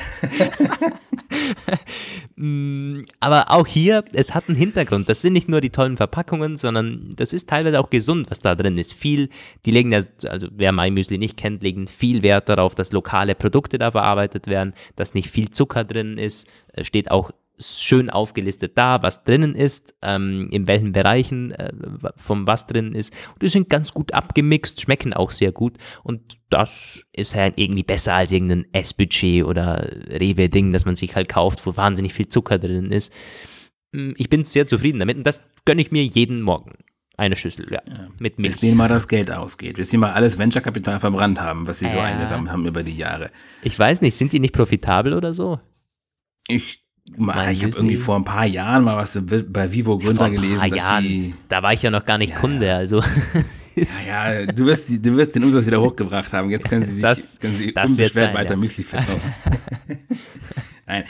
[2.38, 5.08] Mm, aber auch hier, es hat einen Hintergrund.
[5.08, 8.54] Das sind nicht nur die tollen Verpackungen, sondern das ist teilweise auch gesund, was da
[8.54, 8.92] drin ist.
[8.92, 9.30] Viel,
[9.64, 13.78] die legen ja, also wer Mai-Müsli nicht kennt, legen viel Wert darauf, dass lokale Produkte
[13.78, 16.46] da verarbeitet werden, dass nicht viel Zucker drin ist.
[16.82, 21.72] Steht auch schön aufgelistet da, was drinnen ist, ähm, in welchen Bereichen äh,
[22.16, 23.12] vom was drin ist.
[23.32, 25.78] Und die sind ganz gut abgemixt, schmecken auch sehr gut.
[26.02, 31.28] Und das ist halt irgendwie besser als irgendein Essbudget oder Rewe-Ding, das man sich halt
[31.28, 33.12] kauft, wo wahnsinnig viel Zucker drin ist.
[33.92, 36.70] Mm, ich bin sehr zufrieden damit und das gönne ich mir jeden Morgen.
[37.18, 37.80] Eine Schüssel, ja.
[37.86, 38.08] ja.
[38.18, 38.52] Mit Milch.
[38.52, 39.76] Bis denen mal das Geld ausgeht.
[39.76, 42.94] Bis sie mal alles Venture-Kapital verbrannt haben, was sie äh, so eingesammelt haben über die
[42.94, 43.30] Jahre.
[43.62, 45.58] Ich weiß nicht, sind die nicht profitabel oder so?
[46.46, 46.85] Ich
[47.16, 50.70] Mal, ich habe irgendwie vor ein paar Jahren mal was bei Vivo Gründer ja, gelesen,
[50.70, 51.02] dass Jahren.
[51.04, 51.34] sie.
[51.48, 53.02] Da war ich ja noch gar nicht ja, Kunde, also.
[54.06, 56.50] Ja, ja, du wirst, du wirst den Umsatz wieder hochgebracht haben.
[56.50, 58.56] Jetzt können sie, dich, das, können sie unbeschwert sein, weiter.
[58.56, 59.20] Müsli verkaufen.
[60.86, 61.04] Nein.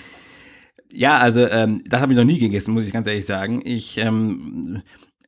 [0.90, 3.62] Ja, also ähm, das habe ich noch nie gegessen, muss ich ganz ehrlich sagen.
[3.64, 4.82] Ich ähm,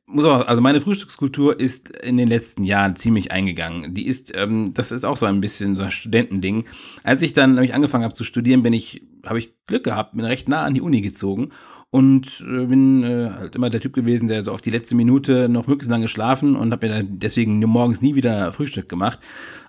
[0.09, 3.93] muss auch, also meine Frühstückskultur ist in den letzten Jahren ziemlich eingegangen.
[3.93, 6.65] Die ist, ähm, das ist auch so ein bisschen so ein Studentending.
[7.03, 10.25] Als ich dann nämlich angefangen habe zu studieren, bin ich, habe ich Glück gehabt, bin
[10.25, 11.49] recht nah an die Uni gezogen
[11.91, 15.49] und äh, bin äh, halt immer der Typ gewesen, der so auf die letzte Minute
[15.49, 19.19] noch möglichst lange geschlafen und habe mir dann deswegen morgens nie wieder Frühstück gemacht.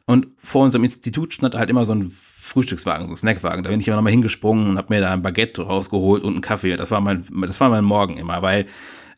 [0.06, 3.62] Und vor unserem Institut stand halt immer so ein Frühstückswagen, so ein Snackwagen.
[3.62, 6.40] Da bin ich immer nochmal hingesprungen und habe mir da ein Baguette rausgeholt und einen
[6.40, 6.76] Kaffee.
[6.76, 8.66] Das war mein, das war mein Morgen immer, weil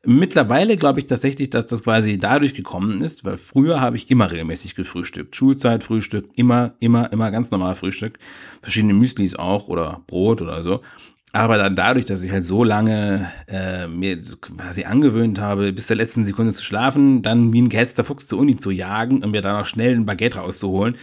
[0.05, 4.32] Mittlerweile glaube ich tatsächlich, dass das quasi dadurch gekommen ist, weil früher habe ich immer
[4.32, 5.36] regelmäßig gefrühstückt.
[5.36, 8.18] Schulzeit, Frühstück, immer, immer, immer ganz normal Frühstück.
[8.62, 10.80] Verschiedene Müslis auch oder Brot oder so.
[11.32, 15.96] Aber dann dadurch, dass ich halt so lange äh, mir quasi angewöhnt habe, bis zur
[15.96, 19.40] letzten Sekunde zu schlafen, dann wie ein gehetzter Fuchs zur Uni zu jagen und mir
[19.40, 20.96] dann auch schnell ein Baguette rauszuholen,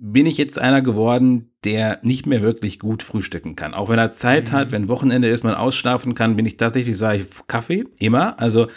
[0.00, 3.74] bin ich jetzt einer geworden, der nicht mehr wirklich gut frühstücken kann.
[3.74, 4.56] Auch wenn er Zeit mhm.
[4.56, 8.38] hat, wenn Wochenende ist, man ausschlafen kann, bin ich tatsächlich, sage ich, Kaffee, immer.
[8.40, 8.68] Also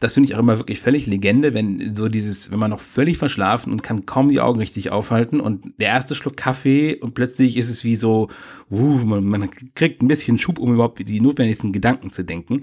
[0.00, 3.16] das finde ich auch immer wirklich völlig Legende, wenn so dieses, wenn man noch völlig
[3.16, 7.56] verschlafen und kann kaum die Augen richtig aufhalten und der erste Schluck Kaffee und plötzlich
[7.56, 8.28] ist es wie so,
[8.70, 12.62] uh, man, man kriegt ein bisschen Schub, um überhaupt die notwendigsten Gedanken zu denken.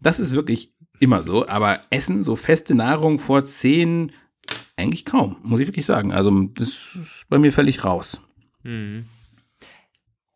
[0.00, 4.12] Das ist wirklich immer so, aber Essen, so feste Nahrung vor zehn,
[4.78, 6.12] eigentlich kaum, muss ich wirklich sagen.
[6.12, 8.20] Also das ist bei mir völlig raus.
[8.62, 9.06] Mhm.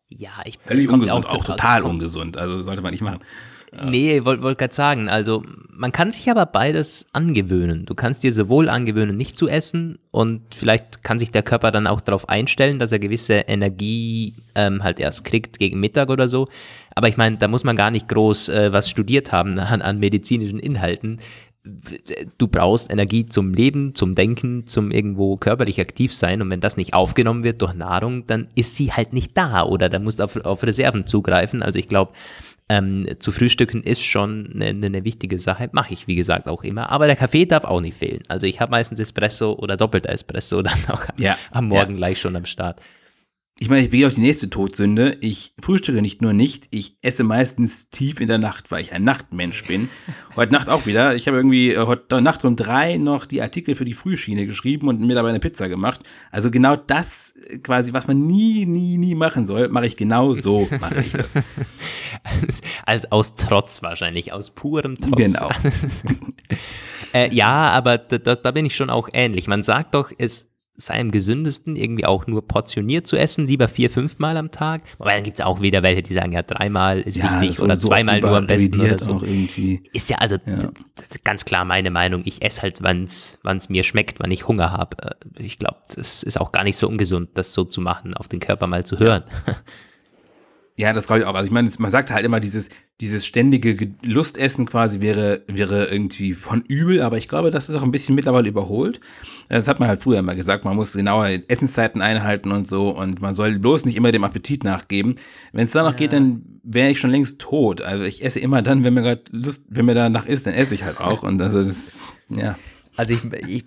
[0.09, 2.37] Ja, ich Völlig ungesund, auch, auch total ungesund.
[2.37, 3.19] Also sollte man nicht machen.
[3.85, 7.85] Nee, wollte wollt gerade sagen, also man kann sich aber beides angewöhnen.
[7.87, 11.87] Du kannst dir sowohl angewöhnen, nicht zu essen und vielleicht kann sich der Körper dann
[11.87, 16.47] auch darauf einstellen, dass er gewisse Energie ähm, halt erst kriegt gegen Mittag oder so.
[16.93, 19.97] Aber ich meine, da muss man gar nicht groß äh, was studiert haben an, an
[19.97, 21.19] medizinischen Inhalten
[22.37, 26.75] du brauchst Energie zum Leben, zum Denken, zum irgendwo körperlich aktiv sein und wenn das
[26.75, 30.23] nicht aufgenommen wird durch Nahrung, dann ist sie halt nicht da oder da musst du
[30.23, 31.63] auf, auf Reserven zugreifen.
[31.63, 32.11] Also ich glaube,
[32.69, 35.69] ähm, zu frühstücken ist schon eine, eine wichtige Sache.
[35.71, 36.89] Mache ich, wie gesagt, auch immer.
[36.91, 38.23] Aber der Kaffee darf auch nicht fehlen.
[38.27, 41.97] Also ich habe meistens Espresso oder doppelter Espresso dann auch ja, am Morgen ja.
[41.97, 42.81] gleich schon am Start
[43.59, 45.17] ich meine, ich bin auch die nächste Todsünde.
[45.21, 49.03] Ich frühstücke nicht nur nicht, ich esse meistens tief in der Nacht, weil ich ein
[49.03, 49.89] Nachtmensch bin.
[50.35, 51.15] Heute Nacht auch wieder.
[51.15, 54.87] Ich habe irgendwie äh, heute Nacht um drei noch die Artikel für die Frühschiene geschrieben
[54.87, 56.01] und mir dabei eine Pizza gemacht.
[56.31, 60.33] Also genau das äh, quasi, was man nie, nie, nie machen soll, mache ich genau
[60.33, 61.33] so, mache ich das.
[62.87, 65.15] Als aus Trotz wahrscheinlich, aus purem Trotz.
[65.15, 65.49] Genau.
[67.13, 69.47] äh, ja, aber da, da bin ich schon auch ähnlich.
[69.47, 73.89] Man sagt doch, es sei am gesündesten, irgendwie auch nur portioniert zu essen, lieber vier,
[73.89, 74.81] fünf Mal am Tag.
[74.97, 77.75] Wobei dann gibt es auch wieder welche, die sagen, ja, dreimal ist ja, wichtig oder
[77.75, 79.21] so zweimal nur am besten oder so.
[79.21, 80.69] Ist ja also ja.
[81.23, 82.23] ganz klar meine Meinung.
[82.25, 84.97] Ich esse halt, wann es mir schmeckt, wann ich Hunger habe.
[85.37, 88.27] Äh, ich glaube, das ist auch gar nicht so ungesund, das so zu machen, auf
[88.27, 89.23] den Körper mal zu hören.
[89.47, 89.55] Ja.
[90.75, 91.35] Ja, das glaube ich auch.
[91.35, 92.69] Also ich meine, man sagt halt immer, dieses,
[92.99, 97.83] dieses ständige Lustessen quasi wäre, wäre irgendwie von übel, aber ich glaube, das ist auch
[97.83, 98.99] ein bisschen mittlerweile überholt.
[99.49, 103.21] Das hat man halt früher immer gesagt, man muss genaue Essenszeiten einhalten und so und
[103.21, 105.13] man soll bloß nicht immer dem Appetit nachgeben.
[105.51, 105.97] Wenn es danach ja.
[105.97, 107.81] geht, dann wäre ich schon längst tot.
[107.81, 110.73] Also ich esse immer dann, wenn mir gerade Lust, wenn mir danach ist, dann esse
[110.73, 112.55] ich halt auch und also das, ja.
[112.95, 113.65] Also ich, ich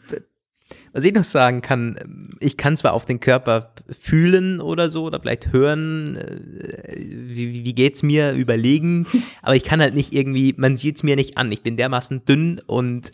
[0.97, 3.71] was ich noch sagen kann, ich kann zwar auf den Körper
[4.01, 9.07] fühlen oder so, oder vielleicht hören, äh, wie, wie geht's mir, überlegen,
[9.43, 11.53] aber ich kann halt nicht irgendwie, man sieht's mir nicht an.
[11.53, 13.13] Ich bin dermaßen dünn und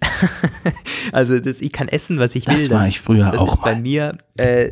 [1.13, 2.55] also das, ich kann essen, was ich will.
[2.55, 3.75] Das war ich früher das auch ist mal.
[3.75, 4.71] bei mir, äh,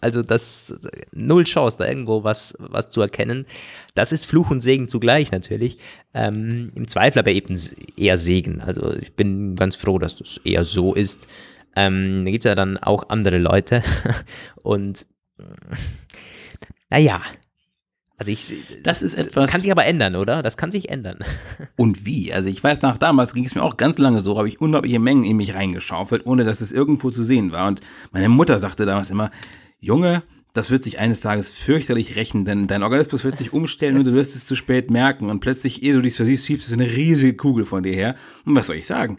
[0.00, 0.74] also das
[1.12, 3.46] null Chance, da irgendwo was, was zu erkennen.
[3.94, 5.78] Das ist Fluch und Segen zugleich natürlich.
[6.14, 7.56] Ähm, Im Zweifel aber eben
[7.96, 8.60] eher Segen.
[8.60, 11.28] Also ich bin ganz froh, dass das eher so ist.
[11.76, 13.82] Ähm, da gibt es ja dann auch andere Leute.
[14.62, 15.06] Und
[16.90, 17.22] naja,
[18.20, 18.52] also ich,
[18.82, 19.44] das ist etwas.
[19.44, 20.42] Das kann sich aber ändern, oder?
[20.42, 21.20] Das kann sich ändern.
[21.76, 22.32] Und wie?
[22.34, 24.98] Also ich weiß nach damals ging es mir auch ganz lange so, habe ich unglaubliche
[24.98, 27.66] Mengen in mich reingeschaufelt, ohne dass es irgendwo zu sehen war.
[27.66, 27.80] Und
[28.12, 29.30] meine Mutter sagte damals immer,
[29.78, 34.06] Junge, das wird sich eines Tages fürchterlich rächen, denn dein Organismus wird sich umstellen und
[34.06, 36.90] du wirst es zu spät merken und plötzlich, ehe du dich versiehst, schiebst du eine
[36.90, 38.16] riesige Kugel von dir her.
[38.44, 39.18] Und was soll ich sagen?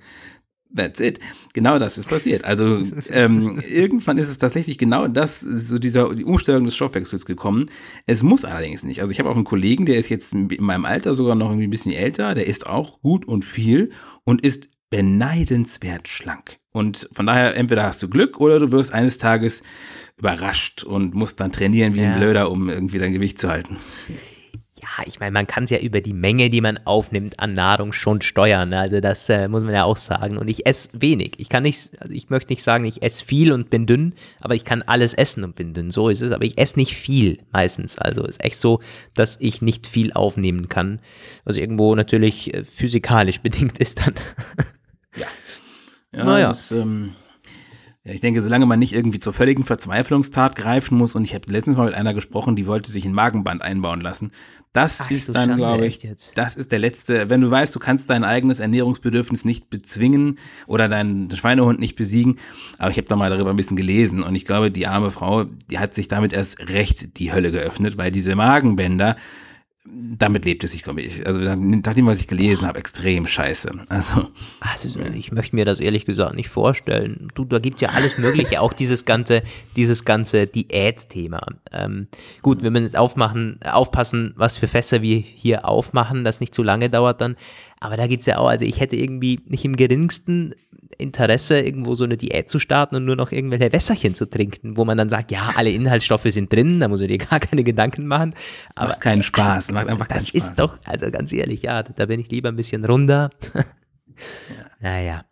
[0.75, 1.19] That's it.
[1.53, 2.45] Genau das ist passiert.
[2.45, 7.65] Also ähm, irgendwann ist es tatsächlich genau das, so dieser die Umstellung des Stoffwechsels gekommen.
[8.05, 9.01] Es muss allerdings nicht.
[9.01, 11.67] Also ich habe auch einen Kollegen, der ist jetzt in meinem Alter sogar noch irgendwie
[11.67, 13.91] ein bisschen älter, der isst auch gut und viel
[14.23, 16.57] und ist beneidenswert schlank.
[16.73, 19.63] Und von daher, entweder hast du Glück oder du wirst eines Tages
[20.17, 22.11] überrascht und musst dann trainieren wie ja.
[22.11, 23.77] ein Blöder, um irgendwie dein Gewicht zu halten
[25.05, 28.21] ich meine, man kann es ja über die Menge, die man aufnimmt an Nahrung schon
[28.21, 28.69] steuern.
[28.69, 28.79] Ne?
[28.79, 30.37] Also das äh, muss man ja auch sagen.
[30.37, 31.33] Und ich esse wenig.
[31.37, 34.55] Ich kann nicht, also ich möchte nicht sagen, ich esse viel und bin dünn, aber
[34.55, 35.91] ich kann alles essen und bin dünn.
[35.91, 36.31] So ist es.
[36.31, 37.97] Aber ich esse nicht viel meistens.
[37.97, 38.81] Also ist echt so,
[39.13, 40.99] dass ich nicht viel aufnehmen kann.
[41.45, 44.15] Was irgendwo natürlich äh, physikalisch bedingt ist dann.
[45.15, 45.27] ja.
[46.13, 46.47] Ja, naja.
[46.47, 47.11] das, ähm,
[48.03, 51.51] ja, ich denke, solange man nicht irgendwie zur völligen Verzweiflungstat greifen muss, und ich habe
[51.51, 54.31] letztens mal mit einer gesprochen, die wollte sich ein Magenband einbauen lassen.
[54.73, 55.99] Das Ach, ist so dann, glaube ich,
[56.33, 60.87] das ist der letzte, wenn du weißt, du kannst dein eigenes Ernährungsbedürfnis nicht bezwingen oder
[60.87, 62.39] deinen Schweinehund nicht besiegen.
[62.79, 65.43] Aber ich habe da mal darüber ein bisschen gelesen und ich glaube, die arme Frau,
[65.43, 69.15] die hat sich damit erst recht die Hölle geöffnet, weil diese Magenbänder,
[69.83, 70.85] damit lebt es sich,
[71.25, 73.71] also nachdem, was ich gelesen habe, extrem scheiße.
[73.89, 74.29] Also,
[74.59, 77.29] also ich möchte mir das ehrlich gesagt nicht vorstellen.
[77.33, 79.41] Du, da gibt es ja alles Mögliche, auch dieses ganze,
[79.75, 81.41] dieses ganze Diät-Thema.
[81.71, 82.07] Ähm,
[82.43, 86.61] gut, wenn wir jetzt aufmachen, aufpassen, was für Fässer wir hier aufmachen, das nicht zu
[86.61, 87.35] lange dauert dann.
[87.81, 90.53] Aber da geht's ja auch, also ich hätte irgendwie nicht im geringsten
[90.99, 94.85] Interesse, irgendwo so eine Diät zu starten und nur noch irgendwelche Wässerchen zu trinken, wo
[94.85, 98.05] man dann sagt, ja, alle Inhaltsstoffe sind drin, da muss man dir gar keine Gedanken
[98.05, 98.35] machen.
[98.67, 100.49] Das aber macht keinen Spaß, also, macht einfach das keinen Spaß.
[100.49, 103.31] ist doch, also ganz ehrlich, ja, da bin ich lieber ein bisschen runder.
[103.53, 103.63] ja.
[104.79, 105.25] Naja.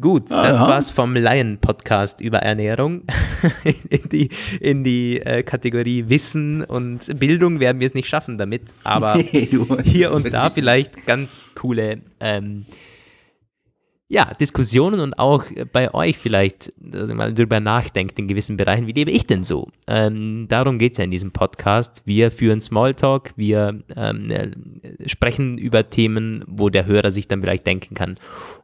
[0.00, 3.02] Gut, ah, das war's vom Lion-Podcast über Ernährung.
[3.88, 4.28] in die,
[4.58, 9.14] in die äh, Kategorie Wissen und Bildung werden wir es nicht schaffen damit, aber
[9.84, 12.66] hier und da vielleicht ganz coole ähm,
[14.08, 18.88] ja, Diskussionen und auch bei euch vielleicht, dass ihr mal drüber nachdenkt in gewissen Bereichen,
[18.88, 19.68] wie lebe ich denn so?
[19.86, 22.02] Ähm, darum geht es ja in diesem Podcast.
[22.04, 27.66] Wir führen Smalltalk, wir ähm, äh, sprechen über Themen, wo der Hörer sich dann vielleicht
[27.66, 28.18] denken kann,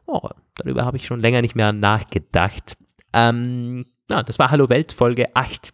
[0.05, 0.29] oh,
[0.63, 2.77] darüber habe ich schon länger nicht mehr nachgedacht.
[3.13, 5.71] Ähm, na, das war Hallo Welt Folge 8.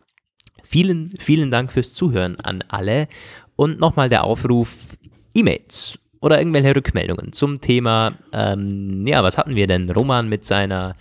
[0.64, 3.08] Vielen, vielen Dank fürs Zuhören an alle
[3.56, 4.70] und nochmal der Aufruf,
[5.34, 9.90] E-Mails oder irgendwelche Rückmeldungen zum Thema, ähm, ja, was hatten wir denn?
[9.90, 10.96] Roman mit seiner,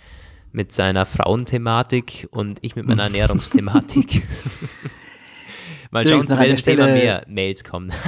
[0.51, 4.23] mit seiner Frauenthematik und ich mit meiner Ernährungsthematik.
[5.91, 7.91] Mal schauen, zu welchem Thema mehr Mails kommen.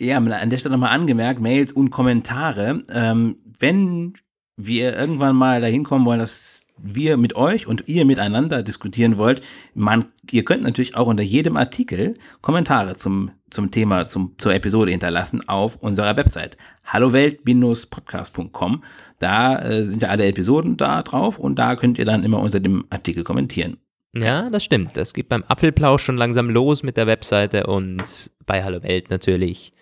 [0.00, 2.82] ja, an der Stelle nochmal angemerkt, Mails und Kommentare.
[2.90, 4.14] Ähm, wenn
[4.56, 9.40] wir irgendwann mal dahin kommen wollen, dass wir mit euch und ihr miteinander diskutieren wollt,
[9.74, 14.90] man, ihr könnt natürlich auch unter jedem Artikel Kommentare zum, zum Thema, zum, zur Episode
[14.90, 18.82] hinterlassen auf unserer Website hallowelt-podcast.com.
[19.18, 22.60] Da äh, sind ja alle Episoden da drauf und da könnt ihr dann immer unter
[22.60, 23.78] dem Artikel kommentieren.
[24.14, 24.96] Ja, das stimmt.
[24.96, 29.72] Das geht beim Apfelplausch schon langsam los mit der Webseite und bei Hallo Welt natürlich.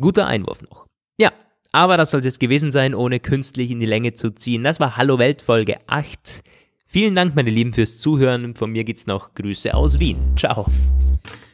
[0.00, 0.86] Guter Einwurf noch.
[1.18, 1.30] Ja,
[1.72, 4.64] aber das soll es jetzt gewesen sein, ohne künstlich in die Länge zu ziehen.
[4.64, 6.42] Das war Hallo Welt Folge 8.
[6.86, 8.54] Vielen Dank, meine Lieben, fürs Zuhören.
[8.54, 10.18] Von mir gibt's noch Grüße aus Wien.
[10.36, 10.66] Ciao.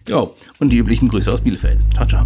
[0.09, 0.27] Ja,
[0.59, 1.79] und die üblichen Grüße aus Bielefeld.
[1.95, 2.25] Ciao, ciao.